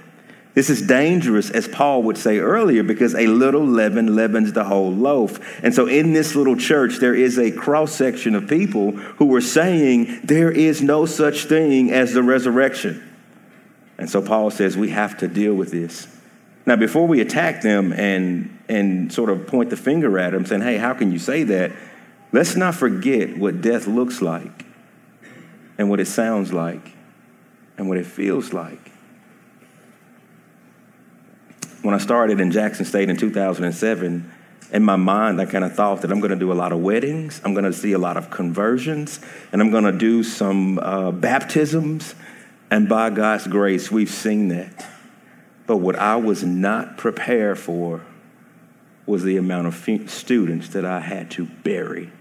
This 0.54 0.70
is 0.70 0.82
dangerous, 0.84 1.50
as 1.50 1.68
Paul 1.68 2.04
would 2.04 2.18
say 2.18 2.38
earlier, 2.38 2.84
because 2.84 3.16
a 3.16 3.26
little 3.28 3.66
leaven 3.66 4.16
leavens 4.16 4.54
the 4.54 4.66
whole 4.66 4.92
loaf. 4.92 5.40
And 5.64 5.74
so, 5.74 5.88
in 5.88 6.14
this 6.14 6.36
little 6.36 6.56
church, 6.56 6.98
there 7.00 7.16
is 7.16 7.40
a 7.40 7.52
cross 7.52 7.92
section 7.92 8.36
of 8.36 8.48
people 8.48 8.92
who 8.92 9.26
were 9.26 9.42
saying 9.42 10.22
there 10.24 10.52
is 10.52 10.82
no 10.82 11.06
such 11.08 11.46
thing 11.46 11.92
as 11.92 12.14
the 12.14 12.22
resurrection. 12.22 13.04
And 13.98 14.10
so, 14.10 14.22
Paul 14.22 14.52
says 14.52 14.78
we 14.78 14.90
have 14.90 15.18
to 15.18 15.28
deal 15.28 15.56
with 15.56 15.72
this. 15.72 16.08
Now, 16.66 16.76
before 16.76 17.08
we 17.08 17.20
attack 17.20 17.62
them 17.62 17.92
and, 17.92 18.58
and 18.70 19.12
sort 19.12 19.32
of 19.32 19.48
point 19.48 19.72
the 19.72 19.78
finger 19.78 20.18
at 20.20 20.34
them, 20.34 20.46
saying, 20.46 20.62
hey, 20.62 20.78
how 20.78 20.94
can 20.94 21.12
you 21.12 21.20
say 21.20 21.44
that? 21.44 21.72
Let's 22.32 22.56
not 22.56 22.76
forget 22.76 23.38
what 23.38 23.62
death 23.62 23.88
looks 23.88 24.22
like. 24.22 24.66
and 25.78 25.90
what 25.90 26.00
it 26.00 26.08
sounds 26.08 26.54
like 26.54 26.94
and 27.78 27.90
what 27.90 27.98
it 27.98 28.06
feels 28.06 28.54
like. 28.54 28.93
When 31.84 31.94
I 31.94 31.98
started 31.98 32.40
in 32.40 32.50
Jackson 32.50 32.86
State 32.86 33.10
in 33.10 33.18
2007, 33.18 34.32
in 34.72 34.84
my 34.84 34.96
mind, 34.96 35.42
I 35.42 35.46
kind 35.46 35.66
of 35.66 35.76
thought 35.76 36.02
that 36.02 36.12
I'm 36.12 36.22
going 36.22 36.32
to 36.32 36.38
do 36.38 36.52
a 36.52 36.56
lot 36.56 36.72
of 36.72 36.80
weddings, 36.80 37.42
I'm 37.44 37.54
going 37.54 37.66
to 37.66 37.74
see 37.74 37.92
a 37.92 37.98
lot 37.98 38.16
of 38.16 38.30
conversions, 38.30 39.20
and 39.52 39.62
I'm 39.62 39.70
going 39.70 39.84
to 39.84 39.92
do 39.92 40.24
some 40.24 40.80
uh, 40.80 41.12
baptisms. 41.12 42.16
And 42.72 42.88
by 42.88 43.10
God's 43.10 43.48
grace, 43.48 43.92
we've 43.92 44.10
seen 44.10 44.48
that. 44.48 44.90
But 45.68 45.78
what 45.78 45.98
I 45.98 46.16
was 46.16 46.42
not 46.42 46.98
prepared 46.98 47.60
for 47.60 48.02
was 49.06 49.24
the 49.24 49.36
amount 49.36 49.68
of 49.68 50.10
students 50.10 50.70
that 50.70 50.86
I 50.86 51.02
had 51.02 51.32
to 51.32 51.46
bury. 51.46 52.12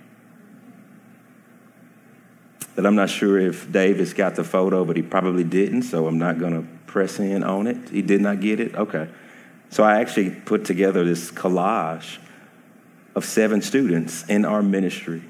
That 2.75 2.85
I'm 2.85 2.97
not 2.97 3.11
sure 3.11 3.39
if 3.39 3.71
Davis 3.71 4.13
got 4.13 4.35
the 4.35 4.43
photo, 4.43 4.85
but 4.85 4.97
he 4.97 5.03
probably 5.03 5.45
didn't, 5.45 5.83
so 5.83 6.09
I'm 6.09 6.19
not 6.19 6.41
going 6.41 6.55
to 6.55 6.69
press 6.87 7.21
in 7.21 7.45
on 7.45 7.69
it. 7.69 7.91
He 7.91 8.03
did 8.03 8.21
not 8.21 8.41
get 8.41 8.59
it? 8.59 8.75
Okay. 8.75 9.09
So 9.73 9.85
I 9.85 10.03
actually 10.03 10.29
put 10.29 10.67
together 10.67 11.03
this 11.03 11.31
collage 11.31 12.19
of 13.15 13.25
seven 13.25 13.63
students 13.63 14.23
in 14.29 14.45
our 14.45 14.63
ministry 14.63 15.23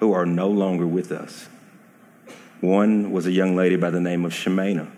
who 0.00 0.12
are 0.12 0.26
no 0.26 0.48
longer 0.48 0.84
with 0.84 1.12
us. 1.12 1.48
One 2.60 3.12
was 3.12 3.26
a 3.26 3.30
young 3.30 3.54
lady 3.54 3.76
by 3.76 3.90
the 3.90 4.00
name 4.00 4.24
of 4.24 4.32
Shemana, 4.32 4.90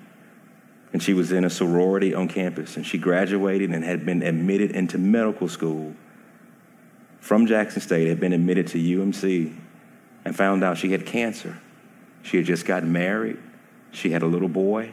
and 0.95 1.03
she 1.03 1.13
was 1.13 1.33
in 1.33 1.45
a 1.45 1.51
sorority 1.51 2.15
on 2.15 2.29
campus, 2.29 2.79
and 2.79 2.87
she 2.87 2.97
graduated 2.97 3.73
and 3.73 3.85
had 3.85 4.07
been 4.07 4.23
admitted 4.23 4.71
into 4.71 4.97
medical 4.97 5.49
school 5.49 5.95
from 7.21 7.47
Jackson 7.47 7.83
State, 7.83 8.09
had 8.09 8.21
been 8.21 8.33
admitted 8.33 8.69
to 8.69 8.79
UMC, 8.79 9.55
and 10.25 10.35
found 10.35 10.65
out 10.65 10.79
she 10.79 10.93
had 10.93 11.05
cancer. 11.05 11.59
She 12.23 12.39
had 12.39 12.47
just 12.47 12.65
gotten 12.65 12.91
married, 12.91 13.37
she 13.91 14.13
had 14.13 14.23
a 14.23 14.27
little 14.27 14.49
boy, 14.49 14.93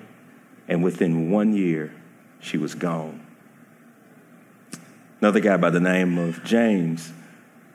and 0.67 0.83
within 0.83 1.31
one 1.31 1.55
year, 1.55 1.93
she 2.41 2.57
was 2.57 2.75
gone. 2.75 3.24
Another 5.25 5.39
guy 5.39 5.57
by 5.57 5.71
the 5.71 5.79
name 5.79 6.19
of 6.19 6.43
James 6.43 7.11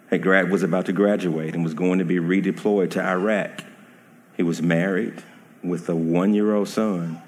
had 0.09 0.23
grad, 0.23 0.53
was 0.53 0.63
about 0.63 0.87
to 0.87 0.93
graduate 0.93 1.53
and 1.53 1.65
was 1.65 1.75
going 1.75 1.99
to 1.99 2.05
be 2.05 2.19
redeployed 2.19 2.91
to 2.91 3.03
Iraq. 3.03 3.65
He 4.37 4.45
was 4.45 4.63
married 4.63 5.25
with 5.61 5.89
a 5.89 5.97
one 5.97 6.33
year 6.33 6.55
old 6.55 6.69
son. 6.69 7.21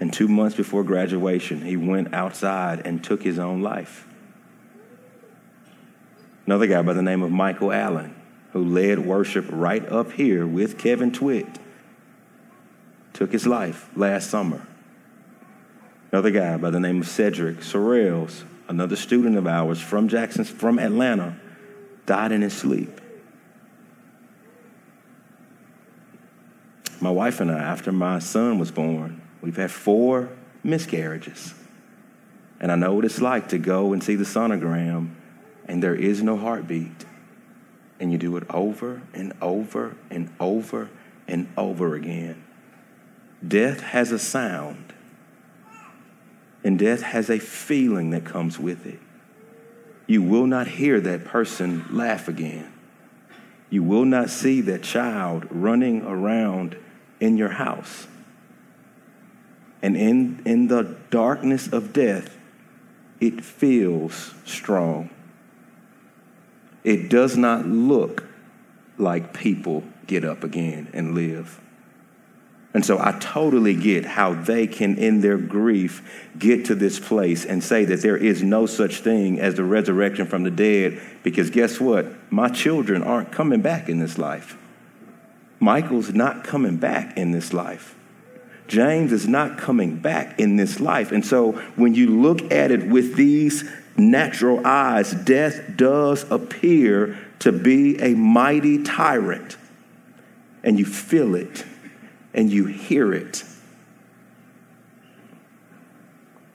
And 0.00 0.10
two 0.10 0.28
months 0.28 0.56
before 0.56 0.82
graduation, 0.82 1.60
he 1.60 1.76
went 1.76 2.14
outside 2.14 2.86
and 2.86 3.04
took 3.04 3.22
his 3.22 3.38
own 3.38 3.60
life. 3.60 4.08
Another 6.46 6.66
guy 6.66 6.80
by 6.80 6.94
the 6.94 7.02
name 7.02 7.20
of 7.20 7.30
Michael 7.30 7.70
Allen, 7.70 8.16
who 8.54 8.64
led 8.64 9.00
worship 9.00 9.44
right 9.50 9.86
up 9.92 10.12
here 10.12 10.46
with 10.46 10.78
Kevin 10.78 11.12
Twit, 11.12 11.58
took 13.12 13.30
his 13.30 13.46
life 13.46 13.90
last 13.94 14.30
summer. 14.30 14.66
Another 16.12 16.30
guy 16.30 16.56
by 16.56 16.70
the 16.70 16.80
name 16.80 17.02
of 17.02 17.08
Cedric 17.08 17.58
Sorrells, 17.58 18.44
another 18.68 18.96
student 18.96 19.36
of 19.36 19.46
ours 19.46 19.80
from 19.80 20.08
Jackson, 20.08 20.44
from 20.44 20.78
Atlanta, 20.78 21.36
died 22.06 22.32
in 22.32 22.42
his 22.42 22.54
sleep. 22.54 23.00
My 27.00 27.10
wife 27.10 27.40
and 27.40 27.50
I, 27.50 27.58
after 27.58 27.92
my 27.92 28.18
son 28.18 28.58
was 28.58 28.70
born, 28.70 29.20
we've 29.42 29.56
had 29.56 29.70
four 29.70 30.30
miscarriages. 30.62 31.54
And 32.60 32.72
I 32.72 32.76
know 32.76 32.94
what 32.94 33.04
it's 33.04 33.20
like 33.20 33.48
to 33.48 33.58
go 33.58 33.92
and 33.92 34.02
see 34.02 34.14
the 34.14 34.24
sonogram 34.24 35.10
and 35.66 35.82
there 35.82 35.94
is 35.94 36.22
no 36.22 36.36
heartbeat. 36.36 37.04
And 38.00 38.12
you 38.12 38.18
do 38.18 38.36
it 38.36 38.44
over 38.50 39.02
and 39.12 39.32
over 39.40 39.96
and 40.10 40.32
over 40.40 40.90
and 41.28 41.52
over 41.56 41.94
again. 41.94 42.42
Death 43.46 43.80
has 43.80 44.10
a 44.12 44.18
sound, 44.18 44.93
and 46.64 46.78
death 46.78 47.02
has 47.02 47.28
a 47.30 47.38
feeling 47.38 48.10
that 48.10 48.24
comes 48.24 48.58
with 48.58 48.86
it 48.86 48.98
you 50.06 50.22
will 50.22 50.46
not 50.46 50.66
hear 50.66 51.00
that 51.00 51.24
person 51.24 51.84
laugh 51.90 52.28
again. 52.28 52.72
You 53.70 53.82
will 53.82 54.04
not 54.04 54.30
see 54.30 54.60
that 54.62 54.82
child 54.82 55.46
running 55.50 56.02
around 56.02 56.76
in 57.20 57.36
your 57.36 57.48
house. 57.50 58.06
And 59.82 59.96
in, 59.96 60.42
in 60.44 60.68
the 60.68 60.96
darkness 61.10 61.68
of 61.72 61.92
death, 61.92 62.36
it 63.20 63.42
feels 63.42 64.34
strong. 64.44 65.10
It 66.82 67.08
does 67.08 67.36
not 67.36 67.66
look 67.66 68.24
like 68.98 69.32
people 69.32 69.84
get 70.06 70.24
up 70.24 70.44
again 70.44 70.88
and 70.92 71.14
live. 71.14 71.60
And 72.74 72.84
so 72.84 72.98
I 72.98 73.16
totally 73.20 73.76
get 73.76 74.04
how 74.04 74.34
they 74.34 74.66
can, 74.66 74.98
in 74.98 75.20
their 75.20 75.38
grief, 75.38 76.28
get 76.36 76.64
to 76.66 76.74
this 76.74 76.98
place 76.98 77.44
and 77.44 77.62
say 77.62 77.84
that 77.84 78.02
there 78.02 78.16
is 78.16 78.42
no 78.42 78.66
such 78.66 78.96
thing 78.96 79.38
as 79.38 79.54
the 79.54 79.62
resurrection 79.62 80.26
from 80.26 80.42
the 80.42 80.50
dead, 80.50 81.00
because 81.22 81.50
guess 81.50 81.78
what? 81.80 82.06
My 82.32 82.48
children 82.48 83.04
aren't 83.04 83.30
coming 83.30 83.60
back 83.60 83.88
in 83.88 84.00
this 84.00 84.18
life. 84.18 84.58
Michael's 85.60 86.12
not 86.12 86.42
coming 86.42 86.76
back 86.76 87.16
in 87.16 87.30
this 87.30 87.52
life. 87.52 87.94
James 88.66 89.12
is 89.12 89.28
not 89.28 89.56
coming 89.56 89.98
back 89.98 90.40
in 90.40 90.56
this 90.56 90.80
life. 90.80 91.12
And 91.12 91.24
so 91.24 91.52
when 91.76 91.94
you 91.94 92.20
look 92.20 92.50
at 92.50 92.72
it 92.72 92.88
with 92.88 93.14
these 93.14 93.70
natural 93.96 94.66
eyes, 94.66 95.12
death 95.12 95.76
does 95.76 96.28
appear 96.28 97.16
to 97.38 97.52
be 97.52 98.00
a 98.00 98.14
mighty 98.14 98.82
tyrant, 98.82 99.56
and 100.64 100.76
you 100.76 100.84
feel 100.84 101.36
it 101.36 101.64
and 102.34 102.52
you 102.52 102.66
hear 102.66 103.12
it. 103.14 103.44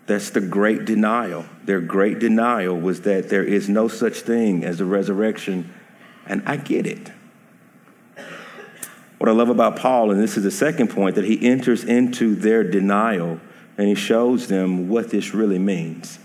That's 0.05 0.31
the 0.31 0.41
great 0.41 0.85
denial. 0.85 1.45
Their 1.65 1.81
great 1.81 2.19
denial 2.19 2.79
was 2.79 3.01
that 3.01 3.29
there 3.29 3.43
is 3.43 3.69
no 3.69 3.87
such 3.87 4.21
thing 4.21 4.63
as 4.63 4.81
a 4.81 4.85
resurrection, 4.85 5.71
and 6.25 6.41
I 6.47 6.57
get 6.57 6.87
it. 6.87 7.11
What 9.19 9.29
I 9.29 9.33
love 9.33 9.49
about 9.49 9.75
Paul, 9.75 10.11
and 10.11 10.19
this 10.19 10.37
is 10.37 10.43
the 10.43 10.51
second 10.51 10.89
point, 10.89 11.15
that 11.15 11.25
he 11.25 11.45
enters 11.45 11.83
into 11.83 12.35
their 12.35 12.63
denial 12.63 13.39
and 13.77 13.87
he 13.87 13.95
shows 13.95 14.47
them 14.47 14.89
what 14.89 15.09
this 15.09 15.33
really 15.33 15.59
means. 15.59 16.19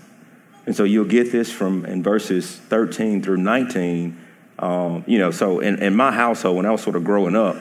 And 0.65 0.75
so 0.75 0.83
you'll 0.83 1.05
get 1.05 1.31
this 1.31 1.51
from 1.51 1.85
in 1.85 2.03
verses 2.03 2.55
13 2.55 3.21
through 3.21 3.37
19. 3.37 4.17
Um, 4.59 5.03
you 5.07 5.19
know, 5.19 5.31
so 5.31 5.59
in, 5.59 5.81
in 5.81 5.95
my 5.95 6.11
household, 6.11 6.57
when 6.57 6.65
I 6.65 6.71
was 6.71 6.81
sort 6.81 6.95
of 6.95 7.03
growing 7.03 7.35
up, 7.35 7.57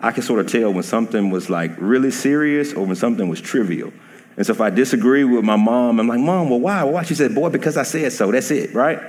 I 0.00 0.12
could 0.12 0.24
sort 0.24 0.40
of 0.40 0.50
tell 0.50 0.72
when 0.72 0.82
something 0.82 1.30
was 1.30 1.48
like 1.48 1.72
really 1.78 2.10
serious 2.10 2.72
or 2.74 2.84
when 2.84 2.96
something 2.96 3.28
was 3.28 3.40
trivial. 3.40 3.92
And 4.36 4.44
so 4.44 4.52
if 4.52 4.60
I 4.60 4.70
disagree 4.70 5.24
with 5.24 5.44
my 5.44 5.56
mom, 5.56 5.98
I'm 5.98 6.08
like, 6.08 6.20
Mom, 6.20 6.50
well, 6.50 6.60
why? 6.60 6.84
Why? 6.84 7.02
She 7.04 7.14
said, 7.14 7.34
Boy, 7.34 7.48
because 7.48 7.76
I 7.76 7.84
said 7.84 8.12
so. 8.12 8.30
That's 8.30 8.50
it, 8.50 8.74
right? 8.74 9.00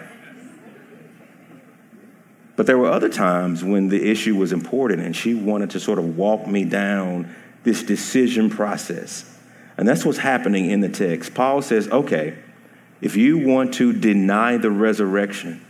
But 2.55 2.65
there 2.65 2.77
were 2.77 2.89
other 2.89 3.09
times 3.09 3.63
when 3.63 3.89
the 3.89 4.09
issue 4.09 4.35
was 4.35 4.51
important 4.51 5.01
and 5.01 5.15
she 5.15 5.35
wanted 5.35 5.69
to 5.71 5.79
sort 5.79 5.99
of 5.99 6.17
walk 6.17 6.47
me 6.47 6.65
down 6.65 7.33
this 7.63 7.83
decision 7.83 8.49
process. 8.49 9.37
And 9.77 9.87
that's 9.87 10.03
what's 10.03 10.17
happening 10.17 10.71
in 10.71 10.79
the 10.79 10.89
text. 10.89 11.35
Paul 11.35 11.61
says, 11.61 11.87
okay, 11.89 12.35
if 12.99 13.15
you 13.15 13.37
want 13.37 13.75
to 13.75 13.93
deny 13.93 14.57
the 14.57 14.71
resurrection, 14.71 15.63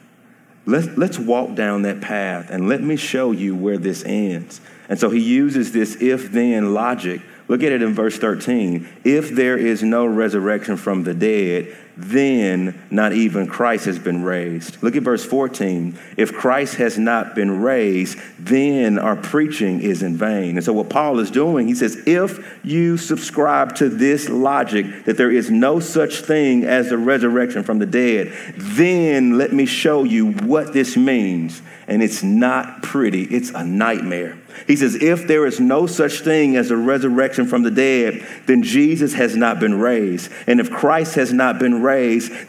let's, 0.68 0.88
let's 0.98 1.18
walk 1.18 1.56
down 1.56 1.82
that 1.84 2.02
path 2.02 2.50
and 2.52 2.70
let 2.70 2.84
me 2.84 2.96
show 2.96 3.32
you 3.32 3.56
where 3.56 3.78
this 3.78 4.04
ends. 4.06 4.62
And 4.90 5.00
so 5.00 5.10
he 5.10 5.20
uses 5.20 5.72
this 5.72 6.00
if 6.02 6.32
then 6.32 6.74
logic. 6.74 7.22
Look 7.48 7.64
at 7.64 7.72
it 7.72 7.82
in 7.82 7.94
verse 7.94 8.18
13. 8.18 8.88
If 9.04 9.30
there 9.32 9.58
is 9.58 9.82
no 9.82 10.06
resurrection 10.06 10.78
from 10.78 11.04
the 11.04 11.14
dead, 11.14 11.76
then 11.98 12.80
not 12.92 13.12
even 13.12 13.48
Christ 13.48 13.86
has 13.86 13.98
been 13.98 14.24
raised. 14.24 14.82
Look 14.84 14.96
at 14.96 15.02
verse 15.02 15.26
14. 15.26 15.98
If 16.16 16.32
Christ 16.32 16.76
has 16.76 16.98
not 17.00 17.34
been 17.34 17.62
raised, 17.62 18.20
then 18.38 19.00
our 19.00 19.16
preaching 19.16 19.82
is 19.82 20.04
in 20.04 20.16
vain. 20.16 20.58
And 20.58 20.64
so, 20.64 20.74
what 20.74 20.90
Paul 20.90 21.20
is 21.20 21.32
doing, 21.32 21.68
he 21.68 21.74
says, 21.74 21.98
if 22.06 22.60
you 22.64 22.98
subscribe 22.98 23.76
to 23.78 23.90
this 23.90 24.30
logic 24.30 25.06
that 25.06 25.18
there 25.18 25.32
is 25.32 25.50
no 25.50 25.80
such 25.80 26.22
thing 26.22 26.66
as 26.66 26.90
the 26.90 27.00
resurrection 27.00 27.64
from 27.64 27.80
the 27.80 27.88
dead, 27.88 28.32
then 28.56 29.40
let 29.40 29.52
me 29.52 29.66
show 29.66 30.04
you 30.04 30.34
what 30.34 30.74
this 30.74 30.96
means. 30.96 31.64
And 31.88 32.04
it's 32.04 32.22
not 32.22 32.84
pretty, 32.84 33.24
it's 33.24 33.50
a 33.52 33.64
nightmare. 33.64 34.38
He 34.66 34.76
says, 34.76 34.96
if 34.96 35.28
there 35.28 35.46
is 35.46 35.60
no 35.60 35.86
such 35.86 36.22
thing 36.22 36.56
as 36.56 36.72
a 36.72 36.78
resurrection 36.78 37.46
from 37.46 37.64
the 37.64 37.72
dead, 37.72 38.26
then 38.48 38.64
Jesus 38.64 39.14
has 39.14 39.36
not 39.36 39.60
been 39.60 39.80
raised. 39.80 40.32
And 40.48 40.60
if 40.60 40.72
Christ 40.72 41.16
has 41.16 41.32
not 41.32 41.60
been 41.60 41.82
raised, 41.82 41.87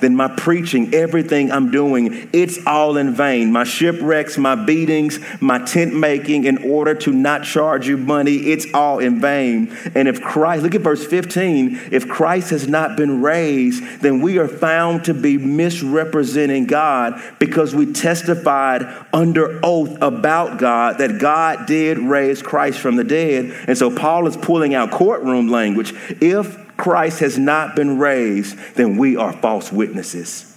then 0.01 0.17
my 0.17 0.29
preaching, 0.29 0.95
everything 0.95 1.51
I'm 1.51 1.71
doing, 1.71 2.29
it's 2.33 2.59
all 2.67 2.97
in 2.97 3.15
vain. 3.15 3.53
My 3.53 3.65
shipwrecks, 3.65 4.37
my 4.39 4.55
beatings, 4.55 5.19
my 5.41 5.59
tent 5.65 5.95
making 5.95 6.45
in 6.45 6.59
order 6.71 6.95
to 6.95 7.13
not 7.13 7.45
charge 7.45 7.87
you 7.87 7.97
money, 7.97 8.37
it's 8.37 8.67
all 8.75 8.99
in 8.99 9.21
vain. 9.21 9.77
And 9.95 10.09
if 10.09 10.21
Christ, 10.21 10.63
look 10.63 10.75
at 10.75 10.81
verse 10.81 11.07
15, 11.07 11.89
if 11.93 12.09
Christ 12.09 12.51
has 12.51 12.69
not 12.69 12.97
been 12.97 13.23
raised, 13.23 13.83
then 14.01 14.21
we 14.21 14.39
are 14.39 14.49
found 14.49 15.05
to 15.05 15.15
be 15.15 15.39
misrepresenting 15.39 16.67
God 16.67 17.21
because 17.39 17.75
we 17.75 17.93
testified 17.93 18.83
under 19.13 19.61
oath 19.65 19.97
about 20.01 20.59
God 20.59 20.99
that 20.99 21.19
God 21.19 21.67
did 21.67 21.99
raise 21.99 22.43
Christ 22.43 22.79
from 22.79 22.97
the 22.97 23.05
dead. 23.05 23.55
And 23.67 23.77
so 23.77 23.95
Paul 23.95 24.27
is 24.27 24.37
pulling 24.37 24.75
out 24.75 24.91
courtroom 24.91 25.49
language. 25.49 25.93
If 26.21 26.68
Christ 26.79 27.21
has 27.21 27.37
not 27.37 27.77
been 27.77 27.99
raised, 27.99 28.57
then 28.77 28.97
we 28.97 29.17
are 29.17 29.33
false 29.33 29.71
witnesses. 29.71 30.57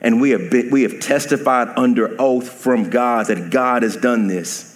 And 0.00 0.20
we 0.20 0.30
have, 0.30 0.50
been, 0.50 0.70
we 0.70 0.82
have 0.82 1.00
testified 1.00 1.68
under 1.76 2.14
oath 2.20 2.48
from 2.48 2.90
God 2.90 3.26
that 3.26 3.50
God 3.50 3.82
has 3.82 3.96
done 3.96 4.26
this. 4.26 4.68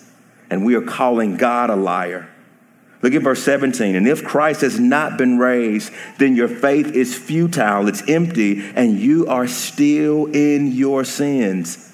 And 0.49 0.65
we 0.65 0.75
are 0.75 0.83
calling 0.83 1.37
God 1.37 1.69
a 1.69 1.77
liar. 1.77 2.29
Look 3.03 3.13
at 3.13 3.23
verse 3.23 3.43
17. 3.43 3.95
And 3.95 4.09
if 4.09 4.25
Christ 4.25 4.63
has 4.63 4.81
not 4.81 5.19
been 5.19 5.39
raised, 5.39 5.93
then 6.19 6.35
your 6.35 6.49
faith 6.49 6.93
is 6.93 7.17
futile, 7.17 7.87
it's 7.87 8.09
empty, 8.09 8.65
and 8.75 8.99
you 8.99 9.27
are 9.27 9.47
still 9.47 10.27
in 10.27 10.73
your 10.73 11.05
sins. 11.05 11.86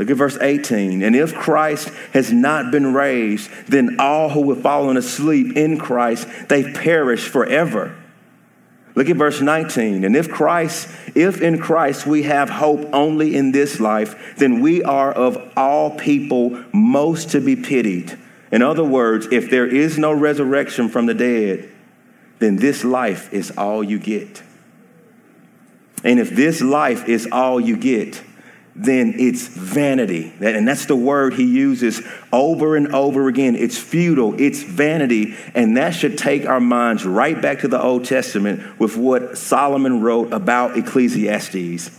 Look 0.00 0.08
at 0.08 0.16
verse 0.16 0.38
18. 0.40 1.02
And 1.02 1.14
if 1.14 1.34
Christ 1.34 1.88
has 2.14 2.32
not 2.32 2.70
been 2.70 2.94
raised, 2.94 3.50
then 3.66 3.96
all 4.00 4.30
who 4.30 4.50
have 4.50 4.62
fallen 4.62 4.96
asleep 4.96 5.58
in 5.58 5.76
Christ, 5.76 6.26
they 6.48 6.72
perish 6.72 7.28
forever. 7.28 7.94
Look 8.94 9.10
at 9.10 9.18
verse 9.18 9.42
19. 9.42 10.04
And 10.04 10.16
if 10.16 10.30
Christ, 10.30 10.88
if 11.14 11.42
in 11.42 11.58
Christ 11.58 12.06
we 12.06 12.22
have 12.22 12.48
hope 12.48 12.88
only 12.94 13.36
in 13.36 13.52
this 13.52 13.78
life, 13.78 14.38
then 14.38 14.62
we 14.62 14.82
are 14.82 15.12
of 15.12 15.36
all 15.54 15.90
people 15.98 16.64
most 16.72 17.32
to 17.32 17.40
be 17.42 17.54
pitied. 17.54 18.18
In 18.50 18.62
other 18.62 18.82
words, 18.82 19.28
if 19.30 19.50
there 19.50 19.66
is 19.66 19.98
no 19.98 20.14
resurrection 20.14 20.88
from 20.88 21.04
the 21.04 21.14
dead, 21.14 21.70
then 22.38 22.56
this 22.56 22.84
life 22.84 23.30
is 23.34 23.50
all 23.50 23.84
you 23.84 23.98
get. 23.98 24.42
And 26.02 26.18
if 26.18 26.30
this 26.30 26.62
life 26.62 27.06
is 27.06 27.28
all 27.30 27.60
you 27.60 27.76
get, 27.76 28.22
then 28.76 29.14
it's 29.18 29.46
vanity. 29.46 30.32
And 30.40 30.66
that's 30.66 30.86
the 30.86 30.96
word 30.96 31.34
he 31.34 31.44
uses 31.44 32.02
over 32.32 32.76
and 32.76 32.94
over 32.94 33.28
again. 33.28 33.56
It's 33.56 33.78
futile, 33.78 34.40
it's 34.40 34.62
vanity. 34.62 35.34
And 35.54 35.76
that 35.76 35.90
should 35.90 36.16
take 36.16 36.46
our 36.46 36.60
minds 36.60 37.04
right 37.04 37.40
back 37.40 37.60
to 37.60 37.68
the 37.68 37.82
Old 37.82 38.04
Testament 38.04 38.78
with 38.78 38.96
what 38.96 39.36
Solomon 39.36 40.00
wrote 40.00 40.32
about 40.32 40.76
Ecclesiastes. 40.76 41.90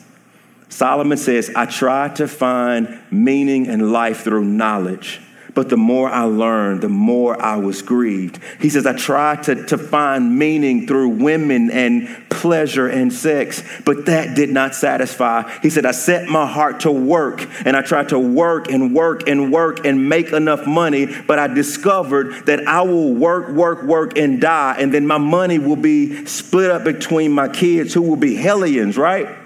Solomon 0.70 1.18
says, 1.18 1.51
I 1.56 1.66
try 1.66 2.08
to 2.16 2.28
find 2.28 3.00
meaning 3.12 3.66
in 3.66 3.92
life 3.92 4.24
through 4.24 4.46
knowledge 4.46 5.22
but 5.54 5.70
the 5.70 5.78
more 5.78 6.10
I 6.10 6.24
learned, 6.24 6.82
the 6.82 6.90
more 6.90 7.42
I 7.42 7.58
was 7.58 7.82
grieved. 7.82 8.40
He 8.60 8.70
says, 8.70 8.86
I 8.86 8.94
tried 8.94 9.44
to, 9.44 9.66
to 9.66 9.78
find 9.78 10.38
meaning 10.38 10.88
through 10.88 11.10
women 11.10 11.70
and 11.70 12.08
pleasure 12.42 12.88
and 12.88 13.14
sex, 13.14 13.64
but 13.86 14.08
that 14.08 14.36
did 14.36 14.50
not 14.50 14.74
satisfy. 14.74 15.48
He 15.60 15.70
said, 15.70 15.86
I 15.86 15.92
set 15.92 16.28
my 16.28 16.48
heart 16.48 16.80
to 16.82 16.92
work 16.92 17.48
and 17.66 17.78
I 17.78 17.84
tried 17.84 18.10
to 18.10 18.18
work 18.18 18.68
and 18.72 18.96
work 18.96 19.28
and 19.30 19.54
work 19.54 19.86
and 19.86 20.10
make 20.10 20.34
enough 20.34 20.66
money, 20.66 21.06
but 21.28 21.38
I 21.38 21.46
discovered 21.46 22.48
that 22.48 22.68
I 22.68 22.82
will 22.82 23.14
work, 23.14 23.50
work, 23.50 23.84
work 23.84 24.18
and 24.18 24.42
die, 24.42 24.76
and 24.80 24.92
then 24.92 25.06
my 25.06 25.20
money 25.20 25.60
will 25.60 25.76
be 25.76 26.26
split 26.26 26.72
up 26.72 26.84
between 26.84 27.32
my 27.32 27.48
kids 27.48 27.94
who 27.94 28.02
will 28.02 28.16
be 28.16 28.34
hellions, 28.34 28.98
right? 28.98 29.38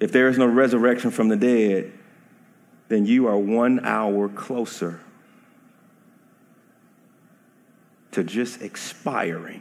If 0.00 0.10
there 0.10 0.28
is 0.28 0.38
no 0.38 0.46
resurrection 0.46 1.12
from 1.12 1.28
the 1.28 1.36
dead, 1.36 1.92
then 2.88 3.06
you 3.06 3.28
are 3.28 3.38
one 3.38 3.84
hour 3.86 4.28
closer 4.28 5.00
to 8.16 8.24
just 8.24 8.62
expiring 8.62 9.60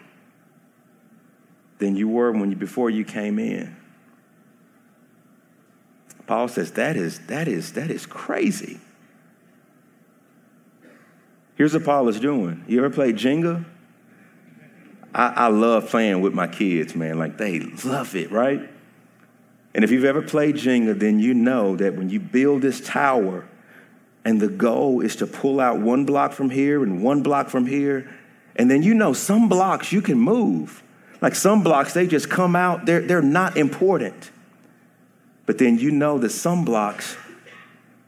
than 1.78 1.98
you 1.98 2.08
were 2.08 2.32
when 2.32 2.52
you, 2.52 2.56
before 2.56 2.90
you 2.90 3.04
came 3.04 3.38
in. 3.38 3.76
Paul 6.26 6.48
says 6.48 6.72
that 6.72 6.96
is 6.96 7.20
that 7.28 7.50
is 7.50 7.74
that 7.74 7.92
is 7.92 8.06
crazy. 8.06 8.80
Here's 11.56 11.74
what 11.74 11.84
Paul 11.84 12.08
is 12.08 12.18
doing. 12.18 12.64
You 12.66 12.78
ever 12.78 12.90
played 12.90 13.18
Jenga? 13.18 13.66
I, 15.14 15.28
I 15.28 15.48
love 15.48 15.90
playing 15.90 16.22
with 16.22 16.34
my 16.34 16.48
kids, 16.48 16.96
man. 16.96 17.20
Like 17.20 17.38
they 17.38 17.60
love 17.60 18.16
it, 18.16 18.32
right? 18.32 18.62
And 19.74 19.84
if 19.84 19.92
you've 19.92 20.06
ever 20.06 20.22
played 20.22 20.56
Jenga, 20.56 20.98
then 20.98 21.20
you 21.20 21.34
know 21.34 21.76
that 21.76 21.96
when 21.96 22.10
you 22.10 22.22
build 22.22 22.62
this 22.62 22.80
tower, 22.80 23.50
and 24.24 24.42
the 24.42 24.48
goal 24.48 25.02
is 25.02 25.18
to 25.18 25.28
pull 25.28 25.60
out 25.60 25.82
one 25.82 26.06
block 26.06 26.32
from 26.32 26.50
here 26.50 26.84
and 26.84 27.04
one 27.04 27.22
block 27.22 27.50
from 27.50 27.66
here, 27.66 28.10
and 28.56 28.72
then 28.72 28.84
you 28.84 28.94
know 28.94 29.14
some 29.14 29.50
blocks 29.50 29.92
you 29.92 30.02
can 30.02 30.18
move. 30.18 30.82
Like 31.22 31.36
some 31.36 31.64
blocks, 31.64 31.94
they 31.94 32.08
just 32.08 32.30
come 32.30 32.56
out, 32.56 32.86
they're, 32.86 33.02
they're 33.02 33.22
not 33.22 33.58
important. 33.58 34.32
But 35.46 35.58
then 35.58 35.78
you 35.78 35.92
know 35.92 36.18
that 36.20 36.30
some 36.30 36.66
blocks, 36.66 37.18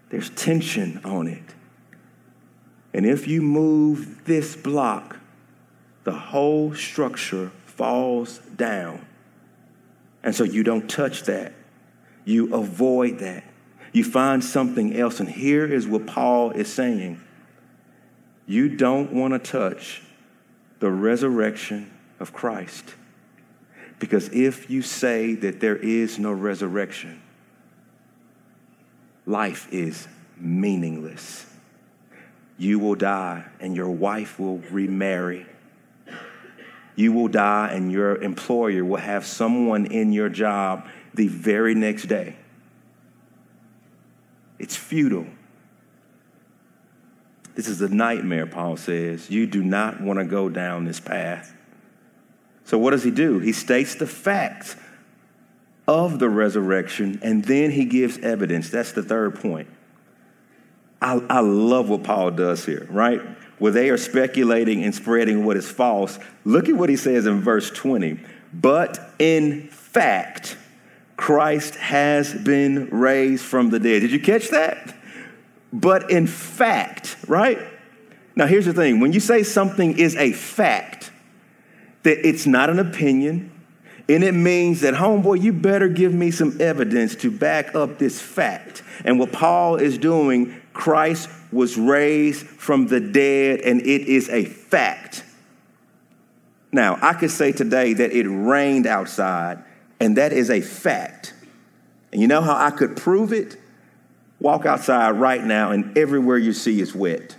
there's 0.10 0.30
tension 0.32 1.02
on 1.04 1.28
it. 1.28 1.44
And 2.94 3.06
if 3.06 3.28
you 3.28 3.42
move 3.42 4.26
this 4.26 4.56
block, 4.56 5.18
the 6.04 6.14
whole 6.14 6.74
structure 6.74 7.52
falls 7.66 8.40
down. 8.56 9.06
And 10.24 10.34
so 10.34 10.44
you 10.44 10.64
don't 10.64 10.90
touch 10.90 11.24
that. 11.24 11.54
You 12.26 12.54
avoid 12.54 13.20
that. 13.20 13.44
You 13.94 14.04
find 14.04 14.44
something 14.44 14.96
else. 14.96 15.20
And 15.20 15.30
here 15.30 15.66
is 15.66 15.88
what 15.88 16.08
Paul 16.08 16.52
is 16.52 16.72
saying 16.72 17.22
you 18.50 18.70
don't 18.70 19.12
want 19.12 19.34
to 19.34 19.40
touch 19.40 20.02
the 20.80 20.92
resurrection 20.92 21.92
of 22.20 22.34
Christ. 22.34 22.96
Because 24.00 24.30
if 24.30 24.70
you 24.70 24.82
say 24.82 25.34
that 25.36 25.60
there 25.60 25.76
is 25.76 26.20
no 26.20 26.32
resurrection, 26.32 27.22
life 29.26 29.68
is 29.72 30.08
meaningless. 30.38 31.46
You 32.58 32.80
will 32.80 32.96
die 32.96 33.46
and 33.60 33.76
your 33.76 33.90
wife 33.90 34.40
will 34.40 34.60
remarry 34.72 35.46
you 36.98 37.14
will 37.14 37.28
die 37.28 37.70
and 37.72 37.92
your 37.92 38.16
employer 38.22 38.84
will 38.84 38.98
have 38.98 39.26
someone 39.26 39.86
in 39.86 40.12
your 40.12 40.30
job 40.30 40.88
the 41.14 41.28
very 41.28 41.76
next 41.76 42.08
day. 42.08 42.36
It's 44.58 44.76
futile. 44.76 45.28
This 47.58 47.68
is 47.68 47.82
a 47.82 47.90
nightmare, 47.90 48.46
Paul 48.46 48.78
says. 48.78 49.30
You 49.30 49.46
do 49.46 49.62
not 49.62 50.00
want 50.00 50.20
to 50.20 50.26
go 50.26 50.48
down 50.48 50.86
this 50.86 51.02
path. 51.02 51.54
So, 52.64 52.78
what 52.78 52.92
does 52.92 53.04
he 53.04 53.12
do? 53.12 53.40
He 53.40 53.52
states 53.52 53.96
the 53.96 54.08
facts 54.08 54.78
of 55.88 56.20
the 56.20 56.30
resurrection 56.30 57.20
and 57.22 57.44
then 57.44 57.72
he 57.72 57.84
gives 57.84 58.18
evidence. 58.20 58.70
That's 58.70 58.94
the 58.94 59.04
third 59.04 59.40
point. 59.42 59.68
I, 61.02 61.22
I 61.30 61.42
love 61.42 61.90
what 61.90 62.04
Paul 62.04 62.32
does 62.32 62.66
here, 62.66 62.88
right? 62.90 63.22
where 63.60 63.72
they 63.72 63.90
are 63.90 63.98
speculating 63.98 64.84
and 64.84 64.94
spreading 64.94 65.46
what 65.46 65.58
is 65.58 65.70
false, 65.70 66.20
look 66.46 66.70
at 66.70 66.76
what 66.76 66.90
he 66.90 66.96
says 66.96 67.26
in 67.26 67.42
verse 67.42 67.70
20. 67.72 68.20
But 68.54 69.00
in 69.20 69.68
fact, 69.70 70.58
Christ 71.16 71.76
has 71.76 72.34
been 72.34 72.90
raised 72.92 73.44
from 73.44 73.70
the 73.70 73.80
dead. 73.80 74.02
Did 74.02 74.12
you 74.12 74.20
catch 74.20 74.50
that? 74.50 74.96
But 75.74 76.12
in 76.12 76.28
fact, 76.28 77.18
right? 77.28 77.60
Now, 78.36 78.46
here's 78.46 78.66
the 78.66 78.74
thing 78.74 79.00
when 79.00 79.14
you 79.14 79.20
say 79.20 79.44
something 79.44 79.98
is 79.98 80.16
a 80.16 80.32
fact, 80.32 81.12
that 82.04 82.26
it's 82.28 82.46
not 82.46 82.70
an 82.70 82.80
opinion, 82.80 83.52
and 84.10 84.24
it 84.24 84.34
means 84.34 84.82
that, 84.82 84.94
homeboy, 84.94 85.42
you 85.42 85.52
better 85.52 85.90
give 85.90 86.14
me 86.14 86.32
some 86.32 86.56
evidence 86.62 87.16
to 87.16 87.32
back 87.32 87.76
up 87.76 87.98
this 87.98 88.22
fact. 88.22 88.84
And 89.04 89.20
what 89.20 89.34
Paul 89.34 89.76
is 89.76 89.98
doing, 89.98 90.56
Christ 90.72 91.30
was 91.52 91.78
raised 91.78 92.46
from 92.46 92.88
the 92.88 93.00
dead, 93.02 93.60
and 93.62 93.82
it 93.82 94.02
is 94.08 94.30
a 94.30 94.46
fact. 94.46 95.26
Now, 96.72 96.98
I 97.02 97.14
could 97.14 97.32
say 97.32 97.52
today 97.52 97.94
that 97.94 98.12
it 98.12 98.28
rained 98.28 98.88
outside, 98.88 99.64
and 100.00 100.16
that 100.18 100.32
is 100.32 100.50
a 100.50 100.62
fact. 100.62 101.34
And 102.12 102.22
you 102.22 102.28
know 102.28 102.42
how 102.42 102.56
I 102.56 102.72
could 102.72 102.96
prove 102.96 103.34
it? 103.34 103.58
Walk 104.40 104.66
outside 104.66 105.12
right 105.12 105.44
now, 105.44 105.72
and 105.72 105.98
everywhere 105.98 106.38
you 106.38 106.54
see 106.54 106.80
is 106.80 106.94
wet. 106.94 107.36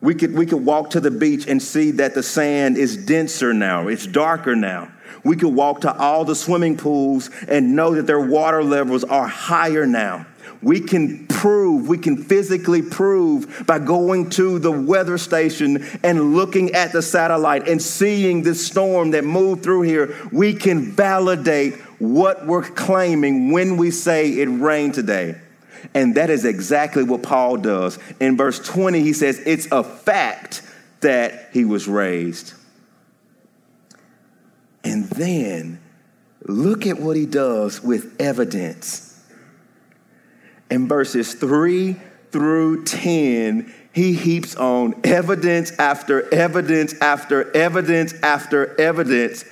We 0.00 0.14
could, 0.14 0.34
we 0.34 0.46
could 0.46 0.64
walk 0.64 0.90
to 0.90 1.00
the 1.00 1.10
beach 1.10 1.46
and 1.48 1.62
see 1.62 1.90
that 1.92 2.14
the 2.14 2.22
sand 2.22 2.76
is 2.76 2.96
denser 2.96 3.52
now, 3.52 3.88
it's 3.88 4.06
darker 4.06 4.54
now. 4.54 4.92
We 5.24 5.36
could 5.36 5.52
walk 5.54 5.80
to 5.80 5.96
all 5.96 6.24
the 6.24 6.36
swimming 6.36 6.76
pools 6.76 7.30
and 7.48 7.74
know 7.74 7.94
that 7.94 8.06
their 8.06 8.20
water 8.20 8.62
levels 8.62 9.02
are 9.04 9.26
higher 9.26 9.86
now 9.86 10.26
we 10.62 10.80
can 10.80 11.26
prove, 11.28 11.88
we 11.88 11.98
can 11.98 12.16
physically 12.16 12.82
prove 12.82 13.64
by 13.66 13.78
going 13.78 14.30
to 14.30 14.58
the 14.58 14.72
weather 14.72 15.18
station 15.18 15.84
and 16.02 16.34
looking 16.34 16.74
at 16.74 16.92
the 16.92 17.02
satellite 17.02 17.68
and 17.68 17.80
seeing 17.80 18.42
the 18.42 18.54
storm 18.54 19.12
that 19.12 19.24
moved 19.24 19.62
through 19.62 19.82
here, 19.82 20.16
we 20.32 20.54
can 20.54 20.82
validate 20.92 21.74
what 22.00 22.46
we're 22.46 22.62
claiming 22.62 23.50
when 23.52 23.76
we 23.76 23.90
say 23.90 24.30
it 24.32 24.46
rained 24.46 24.94
today. 24.94 25.36
And 25.94 26.14
that 26.16 26.30
is 26.30 26.44
exactly 26.44 27.02
what 27.02 27.22
Paul 27.22 27.56
does. 27.56 27.98
In 28.20 28.36
verse 28.36 28.58
20, 28.60 29.00
he 29.00 29.12
says, 29.12 29.40
It's 29.44 29.68
a 29.70 29.82
fact 29.82 30.62
that 31.00 31.50
he 31.52 31.64
was 31.64 31.88
raised. 31.88 32.54
And 34.84 35.04
then 35.10 35.80
look 36.44 36.86
at 36.86 36.98
what 36.98 37.16
he 37.16 37.26
does 37.26 37.82
with 37.82 38.20
evidence. 38.20 39.04
in 40.70 40.86
verses 40.88 41.34
3 41.34 41.96
through 42.30 42.84
10, 42.84 43.72
he 43.92 44.12
heaps 44.12 44.54
on 44.54 44.94
evidence 45.02 45.72
after 45.78 46.32
evidence 46.32 46.94
after 47.00 47.54
evidence 47.56 48.14
after 48.22 48.78
evidence 48.80 49.44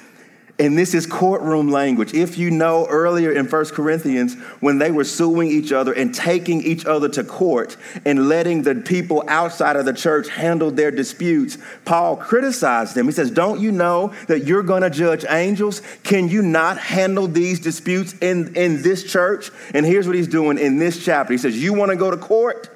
and 0.58 0.78
this 0.78 0.94
is 0.94 1.06
courtroom 1.06 1.70
language. 1.70 2.14
If 2.14 2.38
you 2.38 2.50
know 2.50 2.86
earlier 2.86 3.30
in 3.30 3.46
1 3.46 3.64
Corinthians, 3.66 4.34
when 4.60 4.78
they 4.78 4.90
were 4.90 5.04
suing 5.04 5.48
each 5.48 5.70
other 5.70 5.92
and 5.92 6.14
taking 6.14 6.62
each 6.62 6.86
other 6.86 7.10
to 7.10 7.24
court 7.24 7.76
and 8.06 8.28
letting 8.28 8.62
the 8.62 8.74
people 8.74 9.22
outside 9.28 9.76
of 9.76 9.84
the 9.84 9.92
church 9.92 10.30
handle 10.30 10.70
their 10.70 10.90
disputes, 10.90 11.58
Paul 11.84 12.16
criticized 12.16 12.94
them. 12.94 13.04
He 13.04 13.12
says, 13.12 13.30
Don't 13.30 13.60
you 13.60 13.70
know 13.70 14.14
that 14.28 14.46
you're 14.46 14.62
going 14.62 14.82
to 14.82 14.88
judge 14.88 15.26
angels? 15.28 15.82
Can 16.04 16.28
you 16.28 16.40
not 16.40 16.78
handle 16.78 17.26
these 17.26 17.60
disputes 17.60 18.14
in, 18.20 18.56
in 18.56 18.80
this 18.80 19.04
church? 19.04 19.50
And 19.74 19.84
here's 19.84 20.06
what 20.06 20.16
he's 20.16 20.28
doing 20.28 20.58
in 20.58 20.78
this 20.78 21.04
chapter. 21.04 21.34
He 21.34 21.38
says, 21.38 21.62
You 21.62 21.74
want 21.74 21.90
to 21.90 21.96
go 21.96 22.10
to 22.10 22.16
court? 22.16 22.70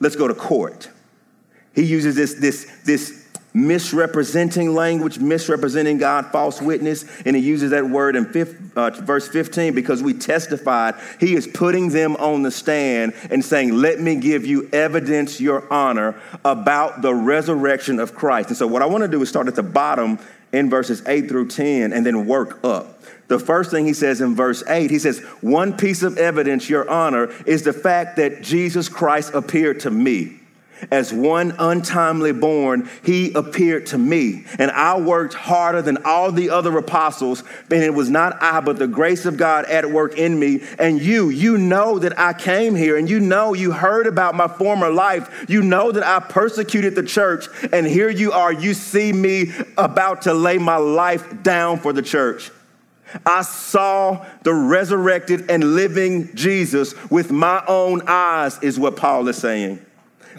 Let's 0.00 0.16
go 0.16 0.28
to 0.28 0.34
court. 0.34 0.88
He 1.74 1.82
uses 1.82 2.14
this, 2.14 2.34
this, 2.34 2.64
this 2.84 3.23
misrepresenting 3.54 4.74
language, 4.74 5.20
misrepresenting 5.20 5.96
God, 5.96 6.26
false 6.32 6.60
witness, 6.60 7.04
and 7.24 7.36
he 7.36 7.42
uses 7.42 7.70
that 7.70 7.88
word 7.88 8.16
in 8.16 8.26
fifth, 8.26 8.76
uh, 8.76 8.90
verse 8.90 9.28
15 9.28 9.74
because 9.74 10.02
we 10.02 10.12
testified. 10.12 10.96
He 11.20 11.34
is 11.34 11.46
putting 11.46 11.90
them 11.90 12.16
on 12.16 12.42
the 12.42 12.50
stand 12.50 13.14
and 13.30 13.44
saying, 13.44 13.72
Let 13.72 14.00
me 14.00 14.16
give 14.16 14.44
you 14.44 14.68
evidence, 14.72 15.40
your 15.40 15.72
honor, 15.72 16.20
about 16.44 17.00
the 17.00 17.14
resurrection 17.14 18.00
of 18.00 18.14
Christ. 18.14 18.48
And 18.48 18.56
so, 18.56 18.66
what 18.66 18.82
I 18.82 18.86
want 18.86 19.02
to 19.02 19.08
do 19.08 19.22
is 19.22 19.28
start 19.28 19.46
at 19.46 19.54
the 19.54 19.62
bottom 19.62 20.18
in 20.52 20.68
verses 20.68 21.02
8 21.06 21.28
through 21.28 21.48
10 21.48 21.92
and 21.92 22.04
then 22.04 22.26
work 22.26 22.58
up. 22.64 23.00
The 23.28 23.38
first 23.38 23.70
thing 23.70 23.86
he 23.86 23.94
says 23.94 24.20
in 24.20 24.34
verse 24.34 24.62
8, 24.66 24.90
he 24.90 24.98
says, 24.98 25.20
One 25.40 25.76
piece 25.76 26.02
of 26.02 26.18
evidence, 26.18 26.68
your 26.68 26.88
honor, 26.90 27.32
is 27.46 27.62
the 27.62 27.72
fact 27.72 28.16
that 28.16 28.42
Jesus 28.42 28.88
Christ 28.88 29.32
appeared 29.32 29.80
to 29.80 29.90
me. 29.90 30.40
As 30.90 31.12
one 31.12 31.54
untimely 31.58 32.32
born, 32.32 32.88
he 33.02 33.32
appeared 33.32 33.86
to 33.86 33.98
me. 33.98 34.44
And 34.58 34.70
I 34.70 34.98
worked 34.98 35.34
harder 35.34 35.82
than 35.82 35.98
all 36.04 36.32
the 36.32 36.50
other 36.50 36.76
apostles, 36.76 37.42
and 37.70 37.82
it 37.82 37.94
was 37.94 38.10
not 38.10 38.42
I, 38.42 38.60
but 38.60 38.78
the 38.78 38.86
grace 38.86 39.24
of 39.24 39.36
God 39.36 39.64
at 39.66 39.90
work 39.90 40.18
in 40.18 40.38
me. 40.38 40.62
And 40.78 41.00
you, 41.00 41.30
you 41.30 41.58
know 41.58 41.98
that 41.98 42.18
I 42.18 42.32
came 42.32 42.74
here, 42.74 42.96
and 42.96 43.08
you 43.08 43.20
know 43.20 43.54
you 43.54 43.72
heard 43.72 44.06
about 44.06 44.34
my 44.34 44.48
former 44.48 44.90
life. 44.90 45.46
You 45.48 45.62
know 45.62 45.92
that 45.92 46.02
I 46.02 46.20
persecuted 46.20 46.94
the 46.94 47.02
church, 47.02 47.46
and 47.72 47.86
here 47.86 48.10
you 48.10 48.32
are. 48.32 48.52
You 48.52 48.74
see 48.74 49.12
me 49.12 49.52
about 49.78 50.22
to 50.22 50.34
lay 50.34 50.58
my 50.58 50.76
life 50.76 51.42
down 51.42 51.78
for 51.78 51.92
the 51.92 52.02
church. 52.02 52.50
I 53.24 53.42
saw 53.42 54.26
the 54.42 54.52
resurrected 54.52 55.50
and 55.50 55.74
living 55.74 56.34
Jesus 56.34 56.94
with 57.10 57.30
my 57.30 57.62
own 57.68 58.02
eyes, 58.06 58.58
is 58.62 58.78
what 58.78 58.96
Paul 58.96 59.28
is 59.28 59.36
saying. 59.36 59.84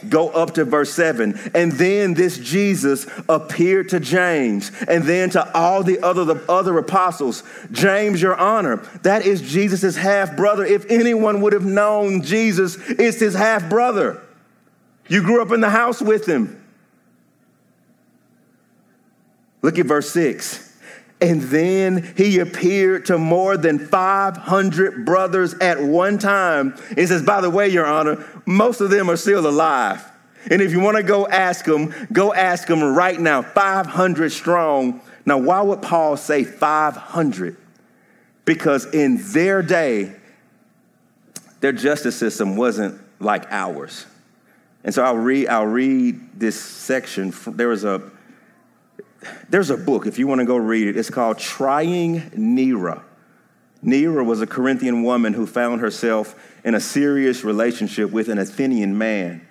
Go 0.09 0.29
up 0.29 0.55
to 0.55 0.65
verse 0.65 0.93
7. 0.93 1.51
And 1.53 1.71
then 1.73 2.13
this 2.13 2.37
Jesus 2.37 3.07
appeared 3.29 3.89
to 3.89 3.99
James 3.99 4.71
and 4.87 5.03
then 5.03 5.29
to 5.31 5.57
all 5.57 5.83
the 5.83 5.99
other, 5.99 6.25
the 6.25 6.43
other 6.49 6.77
apostles. 6.77 7.43
James, 7.71 8.21
your 8.21 8.35
honor. 8.35 8.77
That 9.03 9.25
is 9.25 9.41
Jesus' 9.41 9.95
half 9.95 10.35
brother. 10.35 10.65
If 10.65 10.89
anyone 10.89 11.41
would 11.41 11.53
have 11.53 11.65
known 11.65 12.21
Jesus, 12.21 12.77
it's 12.89 13.19
his 13.19 13.35
half 13.35 13.69
brother. 13.69 14.21
You 15.07 15.21
grew 15.21 15.41
up 15.41 15.51
in 15.51 15.61
the 15.61 15.69
house 15.69 16.01
with 16.01 16.27
him. 16.27 16.61
Look 19.61 19.79
at 19.79 19.85
verse 19.85 20.11
6. 20.11 20.64
And 21.21 21.41
then 21.43 22.13
he 22.17 22.39
appeared 22.39 23.05
to 23.05 23.17
more 23.17 23.55
than 23.55 23.79
500 23.79 25.05
brothers 25.05 25.53
at 25.55 25.81
one 25.81 26.17
time. 26.17 26.75
He 26.95 27.05
says, 27.05 27.23
By 27.23 27.41
the 27.41 27.49
way, 27.49 27.69
Your 27.69 27.85
Honor, 27.85 28.25
most 28.45 28.81
of 28.81 28.89
them 28.89 29.09
are 29.09 29.15
still 29.15 29.47
alive. 29.47 30.03
And 30.51 30.61
if 30.61 30.71
you 30.71 30.79
want 30.79 30.97
to 30.97 31.03
go 31.03 31.27
ask 31.27 31.65
them, 31.65 31.93
go 32.11 32.33
ask 32.33 32.67
them 32.67 32.83
right 32.83 33.19
now, 33.19 33.41
500 33.41 34.31
strong. 34.31 35.01
Now, 35.25 35.37
why 35.39 35.61
would 35.61 35.81
Paul 35.81 36.17
say 36.17 36.43
500? 36.43 37.57
Because 38.43 38.85
in 38.93 39.17
their 39.31 39.63
day, 39.63 40.13
their 41.61 41.71
justice 41.71 42.15
system 42.15 42.57
wasn't 42.57 43.01
like 43.19 43.51
ours. 43.51 44.05
And 44.83 44.93
so 44.93 45.03
I'll 45.03 45.17
read, 45.17 45.47
I'll 45.47 45.65
read 45.65 46.39
this 46.39 46.61
section. 46.61 47.33
There 47.47 47.69
was 47.69 47.83
a 47.83 48.11
there's 49.49 49.69
a 49.69 49.77
book, 49.77 50.07
if 50.07 50.19
you 50.19 50.27
want 50.27 50.39
to 50.39 50.45
go 50.45 50.57
read 50.57 50.87
it, 50.87 50.97
it's 50.97 51.09
called 51.09 51.37
Trying 51.37 52.21
Neaira. 52.31 53.01
Neaira 53.83 54.25
was 54.25 54.41
a 54.41 54.47
Corinthian 54.47 55.03
woman 55.03 55.33
who 55.33 55.45
found 55.45 55.81
herself 55.81 56.35
in 56.63 56.73
a 56.73 56.79
serious 56.79 57.43
relationship 57.43 58.11
with 58.11 58.29
an 58.29 58.39
Athenian 58.39 58.97
man. 58.97 59.47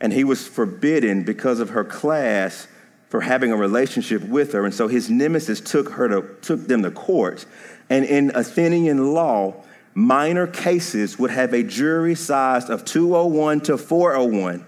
And 0.00 0.12
he 0.12 0.24
was 0.24 0.46
forbidden 0.46 1.24
because 1.24 1.60
of 1.60 1.70
her 1.70 1.84
class 1.84 2.66
for 3.08 3.20
having 3.20 3.52
a 3.52 3.56
relationship 3.56 4.22
with 4.22 4.52
her. 4.52 4.64
And 4.64 4.74
so 4.74 4.88
his 4.88 5.10
nemesis 5.10 5.60
took 5.60 5.90
her 5.90 6.08
to 6.08 6.34
took 6.40 6.66
them 6.66 6.82
to 6.82 6.90
court. 6.90 7.46
And 7.88 8.04
in 8.04 8.32
Athenian 8.34 9.14
law, 9.14 9.62
minor 9.94 10.46
cases 10.46 11.18
would 11.18 11.30
have 11.30 11.52
a 11.52 11.62
jury 11.62 12.14
size 12.14 12.68
of 12.68 12.84
201 12.84 13.60
to 13.62 13.78
401 13.78 14.66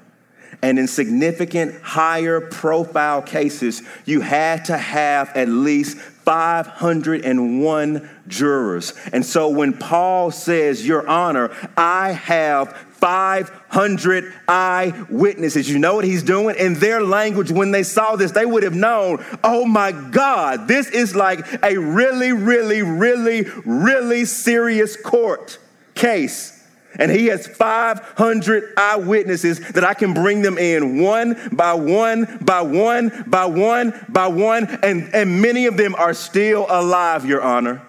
and 0.62 0.78
in 0.78 0.86
significant 0.86 1.82
higher 1.82 2.40
profile 2.40 3.20
cases, 3.22 3.82
you 4.04 4.20
had 4.20 4.66
to 4.66 4.76
have 4.76 5.34
at 5.36 5.48
least 5.48 5.98
501 5.98 8.10
jurors. 8.26 8.94
And 9.12 9.24
so 9.24 9.48
when 9.48 9.72
Paul 9.74 10.32
says, 10.32 10.84
Your 10.86 11.06
Honor, 11.06 11.54
I 11.76 12.12
have 12.12 12.76
500 12.96 14.32
eyewitnesses. 14.48 15.70
You 15.70 15.78
know 15.78 15.94
what 15.94 16.04
he's 16.04 16.22
doing? 16.22 16.56
In 16.56 16.74
their 16.74 17.02
language, 17.02 17.52
when 17.52 17.70
they 17.70 17.82
saw 17.82 18.16
this, 18.16 18.32
they 18.32 18.46
would 18.46 18.64
have 18.64 18.74
known, 18.74 19.24
oh 19.44 19.66
my 19.66 19.92
God, 19.92 20.66
this 20.66 20.90
is 20.90 21.14
like 21.14 21.40
a 21.62 21.76
really, 21.76 22.32
really, 22.32 22.82
really, 22.82 23.42
really 23.64 24.24
serious 24.24 24.96
court 24.96 25.58
case. 25.94 26.55
And 26.98 27.10
he 27.10 27.26
has 27.26 27.46
500 27.46 28.72
eyewitnesses 28.76 29.60
that 29.72 29.84
I 29.84 29.94
can 29.94 30.14
bring 30.14 30.42
them 30.42 30.58
in 30.58 31.00
one 31.00 31.50
by 31.52 31.74
one, 31.74 32.38
by 32.40 32.62
one, 32.62 33.24
by 33.26 33.46
one, 33.46 34.06
by 34.08 34.26
one. 34.28 34.66
And, 34.82 35.14
and 35.14 35.40
many 35.40 35.66
of 35.66 35.76
them 35.76 35.94
are 35.94 36.14
still 36.14 36.66
alive, 36.68 37.24
Your 37.24 37.42
Honor. 37.42 37.82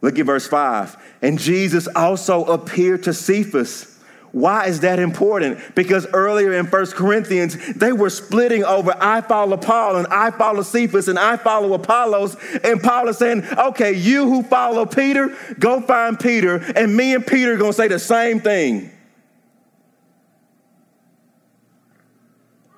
Look 0.00 0.18
at 0.18 0.26
verse 0.26 0.46
5. 0.46 0.96
And 1.22 1.38
Jesus 1.38 1.86
also 1.94 2.44
appeared 2.44 3.02
to 3.04 3.12
Cephas 3.12 3.89
why 4.32 4.66
is 4.66 4.80
that 4.80 5.00
important? 5.00 5.74
Because 5.74 6.06
earlier 6.12 6.52
in 6.52 6.66
First 6.66 6.94
Corinthians, 6.94 7.56
they 7.74 7.92
were 7.92 8.10
splitting 8.10 8.64
over 8.64 8.94
I 9.00 9.22
follow 9.22 9.56
Paul 9.56 9.96
and 9.96 10.06
I 10.06 10.30
follow 10.30 10.62
Cephas 10.62 11.08
and 11.08 11.18
I 11.18 11.36
follow 11.36 11.72
Apollos. 11.74 12.36
And 12.62 12.80
Paul 12.80 13.08
is 13.08 13.18
saying, 13.18 13.44
okay, 13.44 13.92
you 13.92 14.28
who 14.28 14.42
follow 14.44 14.86
Peter, 14.86 15.36
go 15.58 15.80
find 15.80 16.18
Peter, 16.18 16.56
and 16.76 16.96
me 16.96 17.14
and 17.14 17.26
Peter 17.26 17.54
are 17.54 17.56
going 17.56 17.72
to 17.72 17.76
say 17.76 17.88
the 17.88 17.98
same 17.98 18.40
thing. 18.40 18.92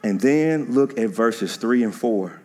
And 0.03 0.21
then 0.21 0.73
look 0.73 0.99
at 0.99 1.11
verses 1.11 1.57
three 1.57 1.85
and 1.85 1.95
four. 1.95 2.41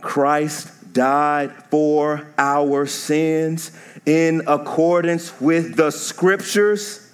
Christ 0.00 0.92
died 0.92 1.52
for 1.70 2.32
our 2.36 2.86
sins 2.86 3.72
in 4.06 4.42
accordance 4.46 5.38
with 5.40 5.76
the 5.76 5.90
scriptures, 5.90 7.04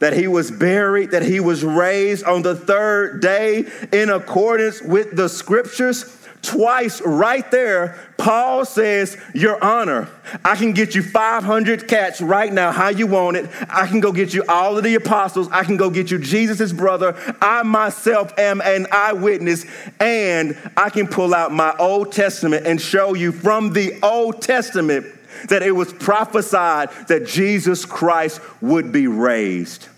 that 0.00 0.14
he 0.14 0.26
was 0.26 0.50
buried, 0.50 1.12
that 1.12 1.22
he 1.22 1.40
was 1.40 1.62
raised 1.62 2.24
on 2.24 2.42
the 2.42 2.54
third 2.54 3.20
day 3.20 3.66
in 3.92 4.10
accordance 4.10 4.82
with 4.82 5.14
the 5.14 5.28
scriptures. 5.28 6.16
Twice, 6.42 7.02
right 7.02 7.48
there, 7.50 7.98
Paul 8.16 8.64
says, 8.64 9.18
Your 9.34 9.62
honor, 9.62 10.08
I 10.42 10.56
can 10.56 10.72
get 10.72 10.94
you 10.94 11.02
500 11.02 11.86
cats 11.86 12.22
right 12.22 12.50
now, 12.50 12.72
how 12.72 12.88
you 12.88 13.06
want 13.06 13.36
it. 13.36 13.50
I 13.68 13.86
can 13.86 14.00
go 14.00 14.10
get 14.10 14.32
you 14.32 14.42
all 14.48 14.78
of 14.78 14.82
the 14.82 14.94
apostles. 14.94 15.48
I 15.50 15.64
can 15.64 15.76
go 15.76 15.90
get 15.90 16.10
you 16.10 16.18
Jesus' 16.18 16.72
brother. 16.72 17.14
I 17.42 17.62
myself 17.62 18.32
am 18.38 18.62
an 18.62 18.86
eyewitness, 18.90 19.66
and 20.00 20.56
I 20.78 20.88
can 20.88 21.08
pull 21.08 21.34
out 21.34 21.52
my 21.52 21.76
Old 21.78 22.10
Testament 22.10 22.66
and 22.66 22.80
show 22.80 23.12
you 23.12 23.32
from 23.32 23.74
the 23.74 23.98
Old 24.02 24.40
Testament 24.40 25.06
that 25.48 25.62
it 25.62 25.72
was 25.72 25.92
prophesied 25.92 26.90
that 27.08 27.26
Jesus 27.26 27.84
Christ 27.84 28.40
would 28.60 28.92
be 28.92 29.06
raised 29.06 29.88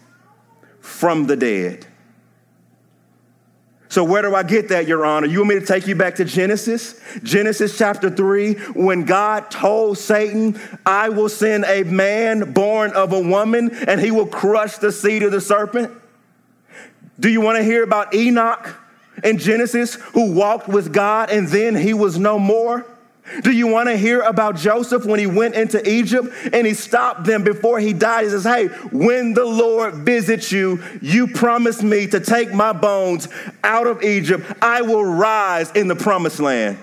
from 0.80 1.26
the 1.26 1.36
dead. 1.36 1.86
So, 3.92 4.02
where 4.04 4.22
do 4.22 4.34
I 4.34 4.42
get 4.42 4.70
that, 4.70 4.88
Your 4.88 5.04
Honor? 5.04 5.26
You 5.26 5.40
want 5.40 5.50
me 5.50 5.60
to 5.60 5.66
take 5.66 5.86
you 5.86 5.94
back 5.94 6.14
to 6.14 6.24
Genesis? 6.24 6.98
Genesis 7.22 7.76
chapter 7.76 8.08
3, 8.08 8.54
when 8.72 9.04
God 9.04 9.50
told 9.50 9.98
Satan, 9.98 10.58
I 10.86 11.10
will 11.10 11.28
send 11.28 11.66
a 11.66 11.82
man 11.82 12.54
born 12.54 12.92
of 12.92 13.12
a 13.12 13.20
woman 13.20 13.70
and 13.86 14.00
he 14.00 14.10
will 14.10 14.26
crush 14.26 14.78
the 14.78 14.90
seed 14.90 15.22
of 15.22 15.30
the 15.30 15.42
serpent? 15.42 15.92
Do 17.20 17.28
you 17.28 17.42
want 17.42 17.58
to 17.58 17.62
hear 17.62 17.82
about 17.82 18.14
Enoch 18.14 18.74
in 19.22 19.36
Genesis 19.36 19.96
who 19.96 20.32
walked 20.32 20.68
with 20.68 20.94
God 20.94 21.28
and 21.28 21.46
then 21.48 21.76
he 21.76 21.92
was 21.92 22.18
no 22.18 22.38
more? 22.38 22.86
Do 23.40 23.50
you 23.50 23.66
want 23.66 23.88
to 23.88 23.96
hear 23.96 24.20
about 24.20 24.56
Joseph 24.56 25.04
when 25.04 25.18
he 25.18 25.26
went 25.26 25.54
into 25.54 25.86
Egypt 25.88 26.28
and 26.52 26.66
he 26.66 26.74
stopped 26.74 27.24
them 27.24 27.42
before 27.42 27.80
he 27.80 27.92
died? 27.92 28.24
He 28.24 28.30
says, 28.30 28.44
Hey, 28.44 28.66
when 28.90 29.34
the 29.34 29.44
Lord 29.44 29.94
visits 29.94 30.52
you, 30.52 30.82
you 31.00 31.26
promised 31.26 31.82
me 31.82 32.06
to 32.08 32.20
take 32.20 32.52
my 32.52 32.72
bones 32.72 33.28
out 33.64 33.86
of 33.86 34.02
Egypt. 34.02 34.44
I 34.60 34.82
will 34.82 35.04
rise 35.04 35.70
in 35.72 35.88
the 35.88 35.96
promised 35.96 36.40
land. 36.40 36.78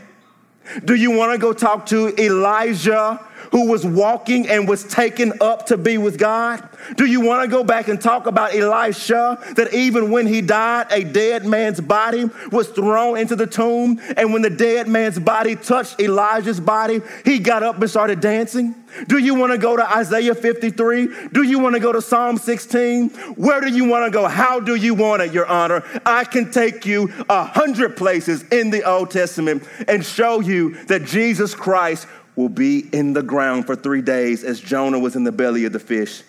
Do 0.85 0.95
you 0.95 1.11
want 1.11 1.33
to 1.33 1.37
go 1.37 1.53
talk 1.53 1.87
to 1.87 2.13
Elijah 2.21 3.25
who 3.51 3.69
was 3.69 3.85
walking 3.85 4.47
and 4.47 4.67
was 4.67 4.83
taken 4.83 5.33
up 5.41 5.67
to 5.67 5.77
be 5.77 5.97
with 5.97 6.17
God? 6.17 6.67
Do 6.95 7.05
you 7.05 7.21
want 7.21 7.43
to 7.43 7.49
go 7.49 7.63
back 7.63 7.87
and 7.87 8.01
talk 8.01 8.25
about 8.25 8.53
Elisha 8.55 9.37
that 9.55 9.73
even 9.73 10.11
when 10.11 10.27
he 10.27 10.41
died, 10.41 10.87
a 10.91 11.03
dead 11.03 11.45
man's 11.45 11.81
body 11.81 12.29
was 12.51 12.69
thrown 12.69 13.17
into 13.17 13.35
the 13.35 13.47
tomb? 13.47 13.99
And 14.17 14.33
when 14.33 14.41
the 14.41 14.49
dead 14.49 14.87
man's 14.87 15.19
body 15.19 15.55
touched 15.55 15.99
Elijah's 15.99 16.59
body, 16.59 17.01
he 17.25 17.39
got 17.39 17.63
up 17.63 17.79
and 17.79 17.89
started 17.89 18.21
dancing? 18.21 18.75
Do 19.07 19.17
you 19.17 19.35
want 19.35 19.51
to 19.51 19.57
go 19.57 19.77
to 19.77 19.97
Isaiah 19.97 20.33
53? 20.33 21.29
Do 21.31 21.43
you 21.43 21.59
want 21.59 21.75
to 21.75 21.79
go 21.79 21.91
to 21.91 22.01
Psalm 22.01 22.37
16? 22.37 23.09
Where 23.35 23.61
do 23.61 23.69
you 23.69 23.85
want 23.85 24.05
to 24.05 24.11
go? 24.11 24.27
How 24.27 24.59
do 24.59 24.75
you 24.75 24.93
want 24.93 25.21
it, 25.21 25.31
Your 25.31 25.45
Honor? 25.45 25.83
I 26.05 26.23
can 26.23 26.51
take 26.51 26.85
you 26.85 27.11
a 27.29 27.43
hundred 27.43 27.95
places 27.95 28.43
in 28.49 28.71
the 28.71 28.83
Old 28.83 29.11
Testament 29.11 29.63
and 29.87 30.03
show 30.03 30.39
you 30.39 30.83
that 30.85 31.05
Jesus 31.05 31.53
Christ 31.53 32.07
will 32.39 32.47
be 32.47 32.87
in 32.93 33.11
the 33.11 33.21
ground 33.21 33.65
for 33.65 33.75
three 33.75 34.01
days 34.01 34.45
as 34.45 34.61
Jonah 34.61 34.97
was 34.97 35.17
in 35.17 35.25
the 35.25 35.31
belly 35.31 35.65
of 35.65 35.73
the 35.73 35.79
fish. 35.79 36.23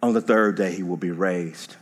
On 0.00 0.12
the 0.12 0.20
third 0.20 0.54
day, 0.54 0.72
he 0.72 0.84
will 0.84 0.96
be 0.96 1.10
raised. 1.10 1.74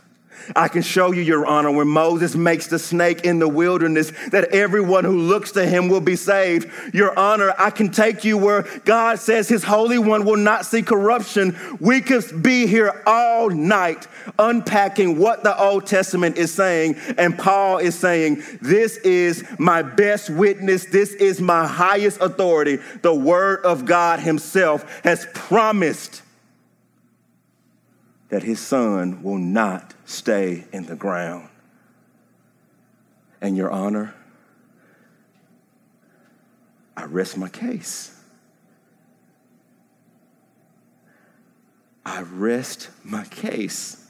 I 0.55 0.67
can 0.67 0.81
show 0.81 1.11
you, 1.11 1.21
Your 1.21 1.45
Honor, 1.45 1.71
when 1.71 1.87
Moses 1.87 2.35
makes 2.35 2.67
the 2.67 2.79
snake 2.79 3.21
in 3.21 3.39
the 3.39 3.47
wilderness, 3.47 4.11
that 4.31 4.49
everyone 4.49 5.03
who 5.03 5.17
looks 5.17 5.51
to 5.53 5.65
him 5.65 5.89
will 5.89 6.01
be 6.01 6.15
saved. 6.15 6.69
Your 6.93 7.17
Honor, 7.17 7.53
I 7.57 7.69
can 7.69 7.89
take 7.89 8.23
you 8.23 8.37
where 8.37 8.63
God 8.85 9.19
says 9.19 9.47
his 9.47 9.63
Holy 9.63 9.97
One 9.97 10.25
will 10.25 10.37
not 10.37 10.65
see 10.65 10.81
corruption. 10.81 11.57
We 11.79 12.01
could 12.01 12.43
be 12.43 12.67
here 12.67 13.03
all 13.05 13.49
night 13.49 14.07
unpacking 14.39 15.17
what 15.17 15.43
the 15.43 15.57
Old 15.57 15.85
Testament 15.85 16.37
is 16.37 16.53
saying. 16.53 16.95
And 17.17 17.37
Paul 17.37 17.77
is 17.79 17.97
saying, 17.97 18.43
This 18.61 18.97
is 18.97 19.43
my 19.59 19.81
best 19.81 20.29
witness, 20.29 20.85
this 20.85 21.13
is 21.13 21.41
my 21.41 21.65
highest 21.67 22.21
authority. 22.21 22.77
The 23.01 23.13
Word 23.13 23.65
of 23.65 23.85
God 23.85 24.19
Himself 24.19 25.01
has 25.03 25.27
promised 25.33 26.21
that 28.29 28.43
his 28.43 28.59
son 28.59 29.23
will 29.23 29.37
not 29.37 29.93
stay 30.07 30.63
in 30.71 30.85
the 30.85 30.95
ground. 30.95 31.49
And, 33.41 33.55
Your 33.55 33.69
Honor, 33.69 34.15
I 36.95 37.03
rest 37.03 37.37
my 37.37 37.49
case. 37.49 38.17
I 42.03 42.21
rest 42.21 42.89
my 43.03 43.25
case. 43.25 44.09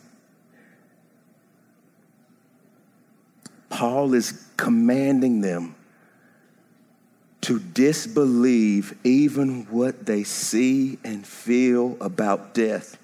Paul 3.69 4.13
is 4.13 4.45
commanding 4.55 5.41
them 5.41 5.75
to 7.41 7.59
disbelieve 7.59 8.95
even 9.03 9.63
what 9.65 10.05
they 10.05 10.23
see 10.23 10.99
and 11.03 11.25
feel 11.25 11.97
about 11.99 12.53
death. 12.53 12.97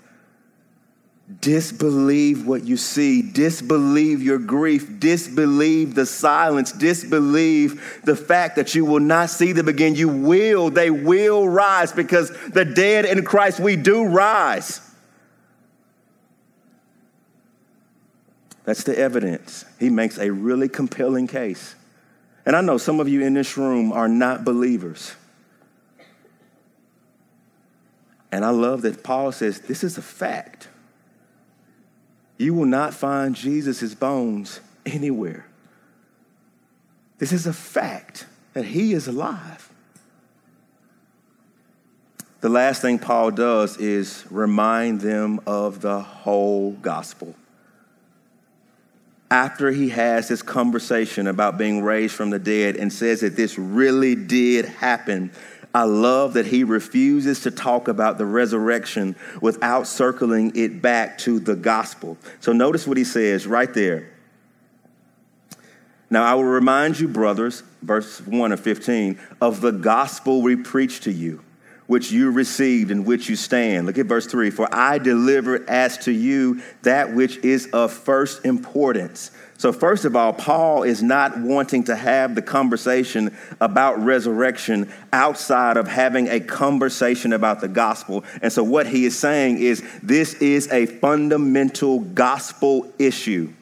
Disbelieve 1.39 2.45
what 2.45 2.65
you 2.65 2.75
see, 2.75 3.21
disbelieve 3.21 4.21
your 4.21 4.37
grief, 4.37 4.99
disbelieve 4.99 5.95
the 5.95 6.05
silence, 6.05 6.73
disbelieve 6.73 8.01
the 8.03 8.15
fact 8.15 8.57
that 8.57 8.75
you 8.75 8.83
will 8.83 8.99
not 8.99 9.29
see 9.29 9.53
them 9.53 9.69
again. 9.69 9.95
You 9.95 10.09
will, 10.09 10.69
they 10.69 10.89
will 10.89 11.47
rise 11.47 11.93
because 11.93 12.29
the 12.49 12.65
dead 12.65 13.05
in 13.05 13.23
Christ, 13.23 13.61
we 13.61 13.77
do 13.77 14.03
rise. 14.03 14.81
That's 18.65 18.83
the 18.83 18.97
evidence. 18.97 19.63
He 19.79 19.89
makes 19.89 20.17
a 20.17 20.29
really 20.29 20.67
compelling 20.67 21.27
case. 21.27 21.75
And 22.45 22.53
I 22.53 22.61
know 22.61 22.77
some 22.77 22.99
of 22.99 23.07
you 23.07 23.21
in 23.21 23.33
this 23.33 23.57
room 23.57 23.93
are 23.93 24.09
not 24.09 24.43
believers. 24.43 25.13
And 28.29 28.43
I 28.43 28.49
love 28.49 28.81
that 28.81 29.03
Paul 29.03 29.31
says 29.31 29.61
this 29.61 29.85
is 29.85 29.97
a 29.97 30.01
fact 30.01 30.67
you 32.37 32.53
will 32.53 32.65
not 32.65 32.93
find 32.93 33.35
Jesus' 33.35 33.93
bones 33.93 34.59
anywhere. 34.85 35.45
This 37.19 37.31
is 37.31 37.47
a 37.47 37.53
fact 37.53 38.25
that 38.53 38.65
he 38.65 38.93
is 38.93 39.07
alive. 39.07 39.69
The 42.41 42.49
last 42.49 42.81
thing 42.81 42.99
Paul 42.99 43.31
does 43.31 43.77
is 43.77 44.25
remind 44.29 44.99
them 44.99 45.39
of 45.47 45.79
the 45.79 46.01
whole 46.01 46.71
gospel. 46.71 47.35
After 49.31 49.71
he 49.71 49.89
has 49.89 50.27
this 50.27 50.41
conversation 50.41 51.27
about 51.27 51.57
being 51.57 51.81
raised 51.81 52.13
from 52.13 52.31
the 52.31 52.39
dead 52.39 52.75
and 52.75 52.91
says 52.91 53.21
that 53.21 53.37
this 53.37 53.57
really 53.57 54.15
did 54.15 54.65
happen, 54.65 55.31
I 55.73 55.83
love 55.83 56.33
that 56.33 56.45
he 56.45 56.63
refuses 56.63 57.41
to 57.41 57.51
talk 57.51 57.87
about 57.87 58.19
the 58.19 58.25
resurrection 58.25 59.15
without 59.41 59.87
circling 59.87 60.55
it 60.55 60.81
back 60.81 61.17
to 61.19 61.39
the 61.39 61.55
gospel. 61.55 62.17
So 62.41 62.53
notice 62.53 62.85
what 62.85 62.97
he 62.97 63.03
says 63.03 63.47
right 63.47 63.73
there. 63.73 64.11
Now 66.11 66.23
I 66.23 66.35
will 66.35 66.43
remind 66.43 66.99
you, 66.99 67.07
brothers, 67.07 67.63
verse 67.81 68.21
1 68.21 68.51
of 68.51 68.59
15, 68.59 69.17
of 69.41 69.61
the 69.61 69.71
gospel 69.71 70.43
we 70.43 70.55
preach 70.55 70.99
to 71.01 71.11
you, 71.11 71.43
which 71.87 72.11
you 72.11 72.29
received 72.29 72.91
and 72.91 73.03
which 73.03 73.27
you 73.27 73.35
stand. 73.35 73.87
Look 73.87 73.97
at 73.97 74.05
verse 74.05 74.27
3 74.27 74.51
For 74.51 74.69
I 74.71 74.99
delivered 74.99 75.67
as 75.67 75.97
to 75.99 76.11
you 76.11 76.61
that 76.83 77.15
which 77.15 77.37
is 77.37 77.65
of 77.73 77.91
first 77.91 78.45
importance 78.45 79.31
so, 79.57 79.71
first 79.71 80.03
of 80.03 80.15
all, 80.15 80.33
Paul 80.33 80.83
is 80.83 81.03
not 81.03 81.39
wanting 81.39 81.83
to 81.85 81.95
have 81.95 82.35
the 82.35 82.41
conversation 82.41 83.35
about 83.61 84.03
resurrection 84.03 84.91
outside 85.11 85.77
of 85.77 85.87
having 85.87 86.27
a 86.27 86.39
conversation 86.39 87.33
about 87.33 87.61
the 87.61 87.67
gospel. 87.67 88.23
And 88.41 88.51
so, 88.51 88.63
what 88.63 88.87
he 88.87 89.05
is 89.05 89.17
saying 89.17 89.59
is 89.59 89.83
this 90.01 90.33
is 90.35 90.71
a 90.71 90.87
fundamental 90.87 91.99
gospel 91.99 92.91
issue. 92.97 93.53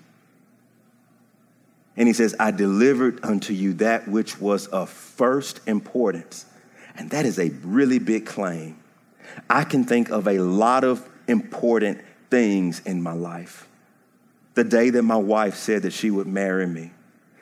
And 1.98 2.08
he 2.08 2.14
says, 2.14 2.36
I 2.40 2.52
delivered 2.52 3.20
unto 3.24 3.54
you 3.54 3.74
that 3.74 4.08
which 4.08 4.40
was 4.40 4.68
of 4.68 4.90
first 4.90 5.60
importance. 5.68 6.46
And 6.96 7.12
that 7.12 7.26
is 7.26 7.38
a 7.38 7.50
really 7.64 8.00
big 8.00 8.26
claim. 8.26 8.78
I 9.50 9.66
can 9.66 9.84
think 9.84 10.10
of 10.10 10.28
a 10.28 10.40
lot 10.40 10.84
of 10.84 11.08
important 11.28 12.02
things 12.30 12.80
in 12.86 13.02
my 13.02 13.14
life 13.14 13.68
the 14.54 14.64
day 14.64 14.90
that 14.90 15.04
my 15.04 15.18
wife 15.18 15.56
said 15.56 15.84
that 15.84 15.94
she 15.94 16.12
would 16.12 16.28
marry 16.28 16.68
me, 16.68 16.92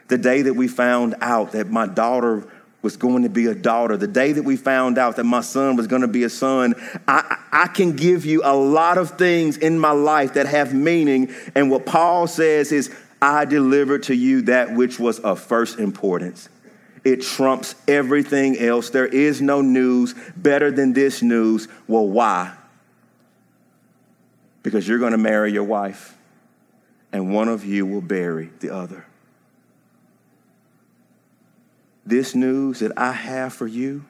the 0.08 0.17
day 0.17 0.43
that 0.43 0.54
we 0.54 0.67
found 0.67 1.15
out 1.22 1.54
that 1.54 1.69
my 1.69 1.88
daughter 1.88 2.48
was 2.82 2.95
going 2.95 3.24
to 3.24 3.30
be 3.30 3.48
a 3.48 3.56
daughter, 3.56 3.98
the 3.98 4.08
day 4.08 4.32
that 4.32 4.43
we 4.43 4.56
found 4.56 4.98
out 4.98 5.17
that 5.17 5.26
my 5.26 5.41
son 5.41 5.76
was 5.76 5.88
going 5.88 6.02
to 6.02 6.08
be 6.08 6.24
a 6.24 6.30
son, 6.30 6.74
I, 7.08 7.38
I 7.52 7.67
can 7.67 7.95
give 7.95 8.26
you 8.26 8.41
a 8.43 8.56
lot 8.56 8.98
of 8.98 9.17
things 9.17 9.58
in 9.58 9.78
my 9.78 9.91
life 9.91 10.36
that 10.36 10.45
have 10.45 10.74
meaning. 10.74 11.34
And 11.56 11.69
what 11.69 11.86
Paul 11.86 12.28
says 12.28 12.72
is, 12.72 12.93
I 13.22 13.43
delivered 13.43 14.04
to 14.04 14.15
you 14.15 14.43
that 14.43 14.74
which 14.74 14.98
was 14.98 15.19
of 15.19 15.41
first 15.41 15.78
importance. 15.78 16.48
It 17.04 17.22
trumps 17.22 17.76
everything 17.88 18.58
else. 18.58 18.91
There 18.91 19.08
is 19.08 19.41
no 19.41 19.62
news 19.62 20.15
better 20.38 20.72
than 20.72 20.93
this 20.93 21.22
news. 21.22 21.67
Well, 21.88 22.08
why? 22.08 22.54
Because 24.63 24.88
you're 24.88 25.00
going 25.00 25.12
to 25.12 25.17
marry 25.17 25.52
your 25.52 25.63
wife 25.63 26.15
and 27.12 27.34
one 27.34 27.48
of 27.48 27.65
you 27.65 27.86
will 27.86 28.02
bury 28.02 28.52
the 28.60 28.69
other. 28.69 29.06
This 32.06 32.34
news 32.34 32.80
that 32.80 32.91
I 32.98 33.12
have 33.12 33.54
for 33.54 33.67
you, 33.67 34.06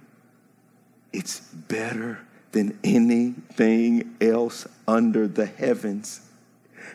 it's 1.12 1.40
better 1.40 2.20
than 2.52 2.80
anything 2.84 4.16
else 4.22 4.68
under 4.88 5.28
the 5.28 5.46
heavens 5.46 6.22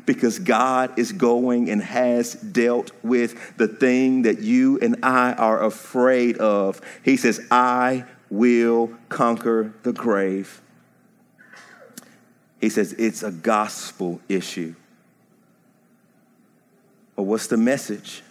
because 0.07 0.39
God 0.39 0.99
is 0.99 1.13
going 1.13 1.71
and 1.71 1.83
has 1.83 2.35
dealt 2.35 2.91
with 3.03 3.57
the 3.57 3.69
thing 3.69 4.23
that 4.23 4.41
you 4.41 4.79
and 4.81 4.97
I 5.05 5.33
are 5.35 5.63
afraid 5.63 6.39
of. 6.39 6.81
He 7.03 7.17
says, 7.17 7.41
I 7.51 8.05
will 8.31 8.91
conquer 9.09 9.73
the 9.83 9.93
grave. 9.93 10.61
He 12.61 12.69
says, 12.69 12.95
it's 12.95 13.23
a 13.23 13.31
gospel 13.31 14.21
issue. 14.29 14.75
Or 17.17 17.25
what's 17.25 17.47
the 17.47 17.57
message? 17.57 18.23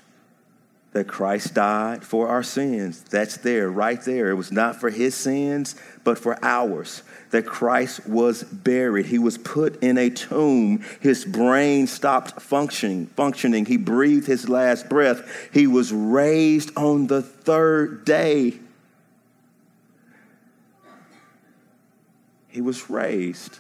That 0.92 1.08
Christ 1.08 1.56
died 1.56 2.04
for 2.04 2.28
our 2.28 2.44
sins. 2.44 3.02
That's 3.02 3.38
there, 3.38 3.72
right 3.72 4.00
there. 4.04 4.30
It 4.30 4.36
was 4.36 4.52
not 4.52 4.80
for 4.80 4.92
his 4.92 5.16
sins, 5.16 5.76
but 6.04 6.20
for 6.20 6.38
ours. 6.44 7.02
That 7.32 7.48
Christ 7.48 8.08
was 8.08 8.44
buried. 8.44 9.08
He 9.08 9.18
was 9.18 9.40
put 9.40 9.82
in 9.82 9.98
a 9.98 10.12
tomb. 10.12 10.84
His 11.00 11.26
brain 11.26 11.88
stopped 11.88 12.40
functioning, 12.40 13.08
functioning. 13.08 13.66
He 13.66 13.78
breathed 13.78 14.28
his 14.28 14.48
last 14.48 14.88
breath. 14.88 15.50
He 15.52 15.66
was 15.66 15.92
raised 15.92 16.70
on 16.78 17.08
the 17.08 17.24
third 17.24 18.06
day. 18.06 18.60
He 22.50 22.62
was 22.62 22.88
raised. 22.88 23.58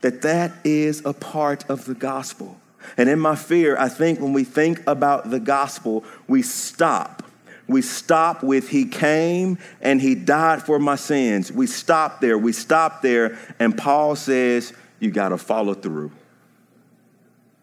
That 0.00 0.22
that 0.22 0.52
is 0.64 1.04
a 1.04 1.12
part 1.12 1.70
of 1.70 1.84
the 1.84 1.94
gospel 1.94 2.60
and 2.96 3.08
in 3.08 3.18
my 3.18 3.36
fear, 3.36 3.76
I 3.78 3.88
think 3.88 4.20
when 4.20 4.32
we 4.32 4.44
think 4.44 4.82
about 4.86 5.30
the 5.30 5.40
gospel, 5.40 6.04
we 6.28 6.42
stop. 6.42 7.22
We 7.66 7.82
stop 7.82 8.42
with 8.42 8.68
He 8.68 8.86
came 8.86 9.58
and 9.80 10.00
He 10.00 10.14
died 10.14 10.62
for 10.62 10.78
my 10.78 10.96
sins. 10.96 11.50
We 11.50 11.66
stop 11.66 12.20
there. 12.20 12.36
We 12.36 12.52
stop 12.52 13.02
there. 13.02 13.38
And 13.58 13.76
Paul 13.76 14.16
says, 14.16 14.72
You 15.00 15.10
got 15.10 15.30
to 15.30 15.38
follow 15.38 15.74
through. 15.74 16.12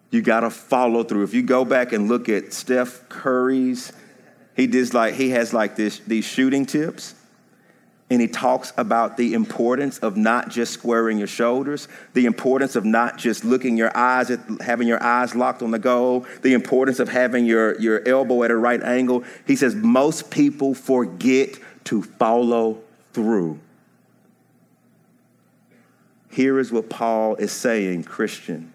You 0.10 0.22
got 0.22 0.42
to 0.42 0.50
follow 0.50 1.04
through. 1.04 1.24
If 1.24 1.34
you 1.34 1.44
go 1.44 1.64
back 1.64 1.94
and 1.94 2.10
look 2.10 2.28
at 2.28 2.54
Steph 2.54 3.08
Curry's, 3.08 3.94
he 4.56 4.68
does 4.68 4.94
like 4.94 5.14
he 5.14 5.30
has 5.30 5.54
like 5.54 5.76
this 5.76 6.00
these 6.00 6.26
shooting 6.26 6.66
tips 6.66 7.16
and 8.12 8.20
he 8.20 8.28
talks 8.28 8.74
about 8.76 9.16
the 9.16 9.34
importance 9.34 9.98
of 10.00 10.18
not 10.18 10.50
just 10.50 10.74
squaring 10.74 11.18
your 11.18 11.28
shoulders, 11.28 11.88
the 12.14 12.26
importance 12.26 12.76
of 12.76 12.84
not 12.84 13.18
just 13.18 13.46
looking 13.46 13.78
your 13.78 13.96
eyes 13.96 14.30
at 14.30 14.42
having 14.60 14.86
your 14.86 15.02
eyes 15.02 15.34
locked 15.34 15.62
on 15.62 15.72
the 15.72 15.80
goal, 15.80 16.26
the 16.42 16.52
importance 16.52 17.00
of 17.00 17.08
having 17.08 17.46
your, 17.46 17.80
your 17.80 18.06
elbow 18.06 18.44
at 18.44 18.52
a 18.52 18.58
right 18.58 18.84
angle. 18.84 19.24
He 19.48 19.56
says 19.56 19.76
most 19.76 20.30
people 20.30 20.74
forget 20.74 21.58
to 21.86 22.04
follow 22.04 22.82
through. 23.14 23.58
Here 26.30 26.60
is 26.60 26.70
what 26.70 26.90
Paul 26.90 27.36
is 27.36 27.54
saying, 27.54 28.04
Christian. 28.04 28.74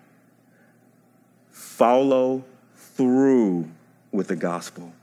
Follow 1.51 2.43
through 2.75 3.69
with 4.13 4.29
the 4.29 4.37
gospel. 4.37 4.95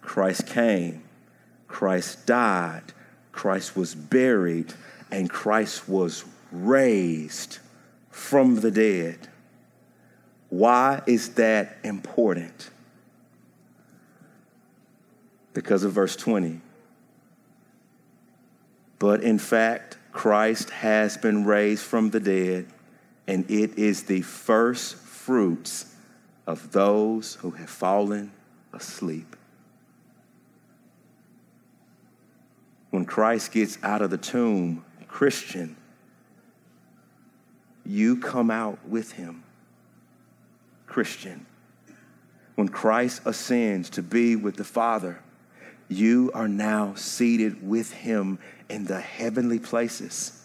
Christ 0.00 0.48
came 0.48 1.04
Christ 1.70 2.26
died, 2.26 2.82
Christ 3.30 3.76
was 3.76 3.94
buried, 3.94 4.74
and 5.10 5.30
Christ 5.30 5.88
was 5.88 6.24
raised 6.50 7.58
from 8.10 8.56
the 8.56 8.72
dead. 8.72 9.28
Why 10.48 11.00
is 11.06 11.34
that 11.34 11.78
important? 11.84 12.70
Because 15.54 15.84
of 15.84 15.92
verse 15.92 16.16
20. 16.16 16.60
But 18.98 19.22
in 19.22 19.38
fact, 19.38 19.96
Christ 20.10 20.70
has 20.70 21.16
been 21.16 21.44
raised 21.44 21.84
from 21.84 22.10
the 22.10 22.20
dead, 22.20 22.66
and 23.28 23.48
it 23.48 23.78
is 23.78 24.02
the 24.02 24.22
first 24.22 24.96
fruits 24.96 25.94
of 26.48 26.72
those 26.72 27.36
who 27.36 27.52
have 27.52 27.70
fallen 27.70 28.32
asleep. 28.72 29.36
When 32.90 33.04
Christ 33.04 33.52
gets 33.52 33.78
out 33.82 34.02
of 34.02 34.10
the 34.10 34.18
tomb, 34.18 34.84
Christian, 35.08 35.76
you 37.84 38.16
come 38.16 38.50
out 38.50 38.78
with 38.86 39.12
him. 39.12 39.42
Christian, 40.86 41.46
when 42.56 42.68
Christ 42.68 43.22
ascends 43.24 43.90
to 43.90 44.02
be 44.02 44.36
with 44.36 44.56
the 44.56 44.64
Father, 44.64 45.20
you 45.88 46.30
are 46.34 46.48
now 46.48 46.94
seated 46.94 47.66
with 47.66 47.92
him 47.92 48.38
in 48.68 48.84
the 48.84 49.00
heavenly 49.00 49.58
places. 49.58 50.36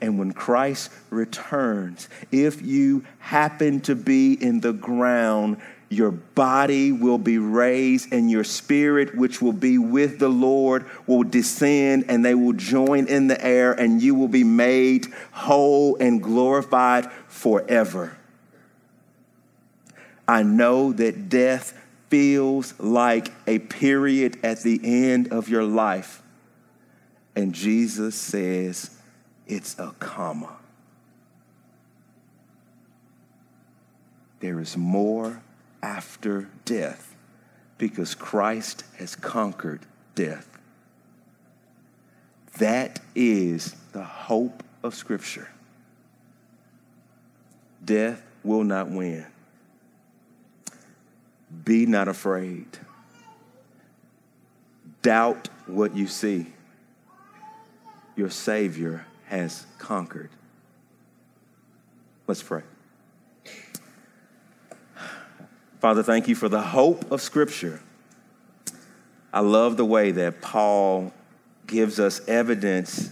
And 0.00 0.18
when 0.18 0.32
Christ 0.32 0.90
returns, 1.10 2.08
if 2.32 2.62
you 2.62 3.04
happen 3.18 3.80
to 3.80 3.94
be 3.94 4.32
in 4.32 4.60
the 4.60 4.72
ground, 4.72 5.58
your 5.88 6.10
body 6.10 6.90
will 6.90 7.18
be 7.18 7.38
raised, 7.38 8.12
and 8.12 8.30
your 8.30 8.44
spirit, 8.44 9.16
which 9.16 9.40
will 9.40 9.52
be 9.52 9.78
with 9.78 10.18
the 10.18 10.28
Lord, 10.28 10.86
will 11.06 11.22
descend, 11.22 12.06
and 12.08 12.24
they 12.24 12.34
will 12.34 12.54
join 12.54 13.06
in 13.06 13.28
the 13.28 13.42
air, 13.44 13.72
and 13.72 14.02
you 14.02 14.14
will 14.14 14.28
be 14.28 14.44
made 14.44 15.06
whole 15.30 15.96
and 15.96 16.22
glorified 16.22 17.10
forever. 17.28 18.16
I 20.26 20.42
know 20.42 20.92
that 20.92 21.28
death 21.28 21.80
feels 22.10 22.78
like 22.78 23.32
a 23.46 23.58
period 23.58 24.38
at 24.42 24.62
the 24.62 24.80
end 24.82 25.32
of 25.32 25.48
your 25.48 25.64
life. 25.64 26.22
And 27.34 27.52
Jesus 27.54 28.14
says 28.14 28.90
it's 29.46 29.78
a 29.78 29.94
comma. 29.98 30.56
There 34.40 34.60
is 34.60 34.76
more 34.76 35.42
after 35.86 36.48
death 36.64 37.14
because 37.78 38.16
Christ 38.16 38.82
has 38.98 39.14
conquered 39.14 39.86
death. 40.16 40.58
That 42.58 42.98
is 43.14 43.76
the 43.92 44.02
hope 44.02 44.64
of 44.82 44.96
Scripture. 44.96 45.48
Death 47.84 48.20
will 48.42 48.64
not 48.64 48.90
win. 48.90 49.26
Be 51.64 51.86
not 51.86 52.08
afraid. 52.08 52.66
Doubt 55.02 55.48
what 55.66 55.94
you 55.94 56.08
see. 56.08 56.46
Your 58.16 58.30
Savior 58.30 59.06
has 59.26 59.66
conquered. 59.78 60.30
Let's 62.26 62.42
pray. 62.42 62.62
Father, 65.80 66.02
thank 66.02 66.26
you 66.26 66.34
for 66.34 66.48
the 66.48 66.62
hope 66.62 67.10
of 67.12 67.20
Scripture. 67.20 67.80
I 69.32 69.40
love 69.40 69.76
the 69.76 69.84
way 69.84 70.10
that 70.12 70.40
Paul 70.40 71.12
gives 71.66 72.00
us 72.00 72.26
evidence 72.26 73.10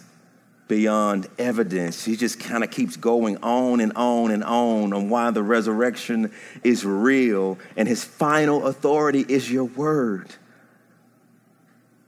beyond 0.67 1.29
evidence. 1.39 2.05
He 2.05 2.17
just 2.17 2.41
kind 2.41 2.65
of 2.65 2.71
keeps 2.71 2.97
going 2.97 3.37
on 3.43 3.81
and 3.81 3.93
on 3.95 4.31
and 4.31 4.43
on 4.43 4.95
on 4.95 5.11
why 5.11 5.31
the 5.31 5.43
resurrection 5.43 6.33
is 6.63 6.87
real, 6.87 7.59
and 7.77 7.87
his 7.87 8.03
final 8.03 8.67
authority 8.67 9.27
is 9.29 9.51
your 9.53 9.65
word. 9.65 10.35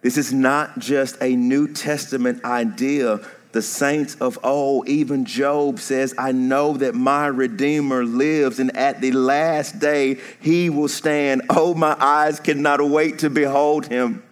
This 0.01 0.17
is 0.17 0.33
not 0.33 0.79
just 0.79 1.21
a 1.21 1.37
New 1.37 1.73
Testament 1.75 2.45
idea, 2.45 3.21
the 3.57 3.63
saints 3.63 4.17
of 4.17 4.39
old, 4.45 4.87
even 4.87 5.25
Job 5.25 5.81
says, 5.81 6.15
I 6.19 6.31
know 6.33 6.75
that 6.75 6.95
my 6.95 7.27
Redeemer 7.27 8.05
lives, 8.05 8.59
and 8.59 8.77
at 8.77 9.01
the 9.01 9.13
last 9.13 9.79
day 9.79 10.19
he 10.43 10.69
will 10.69 10.89
stand. 10.89 11.41
Oh, 11.49 11.73
my 11.73 11.97
eyes 11.99 12.39
cannot 12.39 12.87
wait 12.87 13.21
to 13.21 13.31
behold 13.31 13.87
him. 13.87 14.23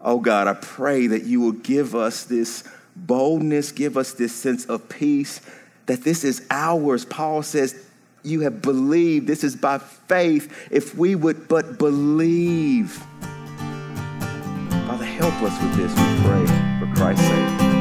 Oh, 0.00 0.18
God, 0.18 0.48
I 0.48 0.54
pray 0.54 1.06
that 1.06 1.22
you 1.22 1.40
will 1.40 1.52
give 1.52 1.94
us 1.94 2.24
this 2.24 2.64
boldness, 2.96 3.70
give 3.70 3.96
us 3.96 4.14
this 4.14 4.34
sense 4.34 4.64
of 4.64 4.88
peace, 4.88 5.40
that 5.86 6.02
this 6.02 6.24
is 6.24 6.44
ours. 6.50 7.04
Paul 7.04 7.44
says, 7.44 7.80
You 8.24 8.40
have 8.40 8.60
believed. 8.62 9.28
This 9.28 9.44
is 9.44 9.54
by 9.54 9.78
faith. 9.78 10.52
If 10.72 10.96
we 10.96 11.14
would 11.14 11.46
but 11.46 11.78
believe. 11.78 13.00
Help 15.32 15.50
us 15.50 15.62
with 15.62 15.76
this, 15.76 15.90
we 15.92 16.28
pray. 16.28 16.46
For 16.78 16.94
Christ's 16.94 17.26
sake. 17.26 17.71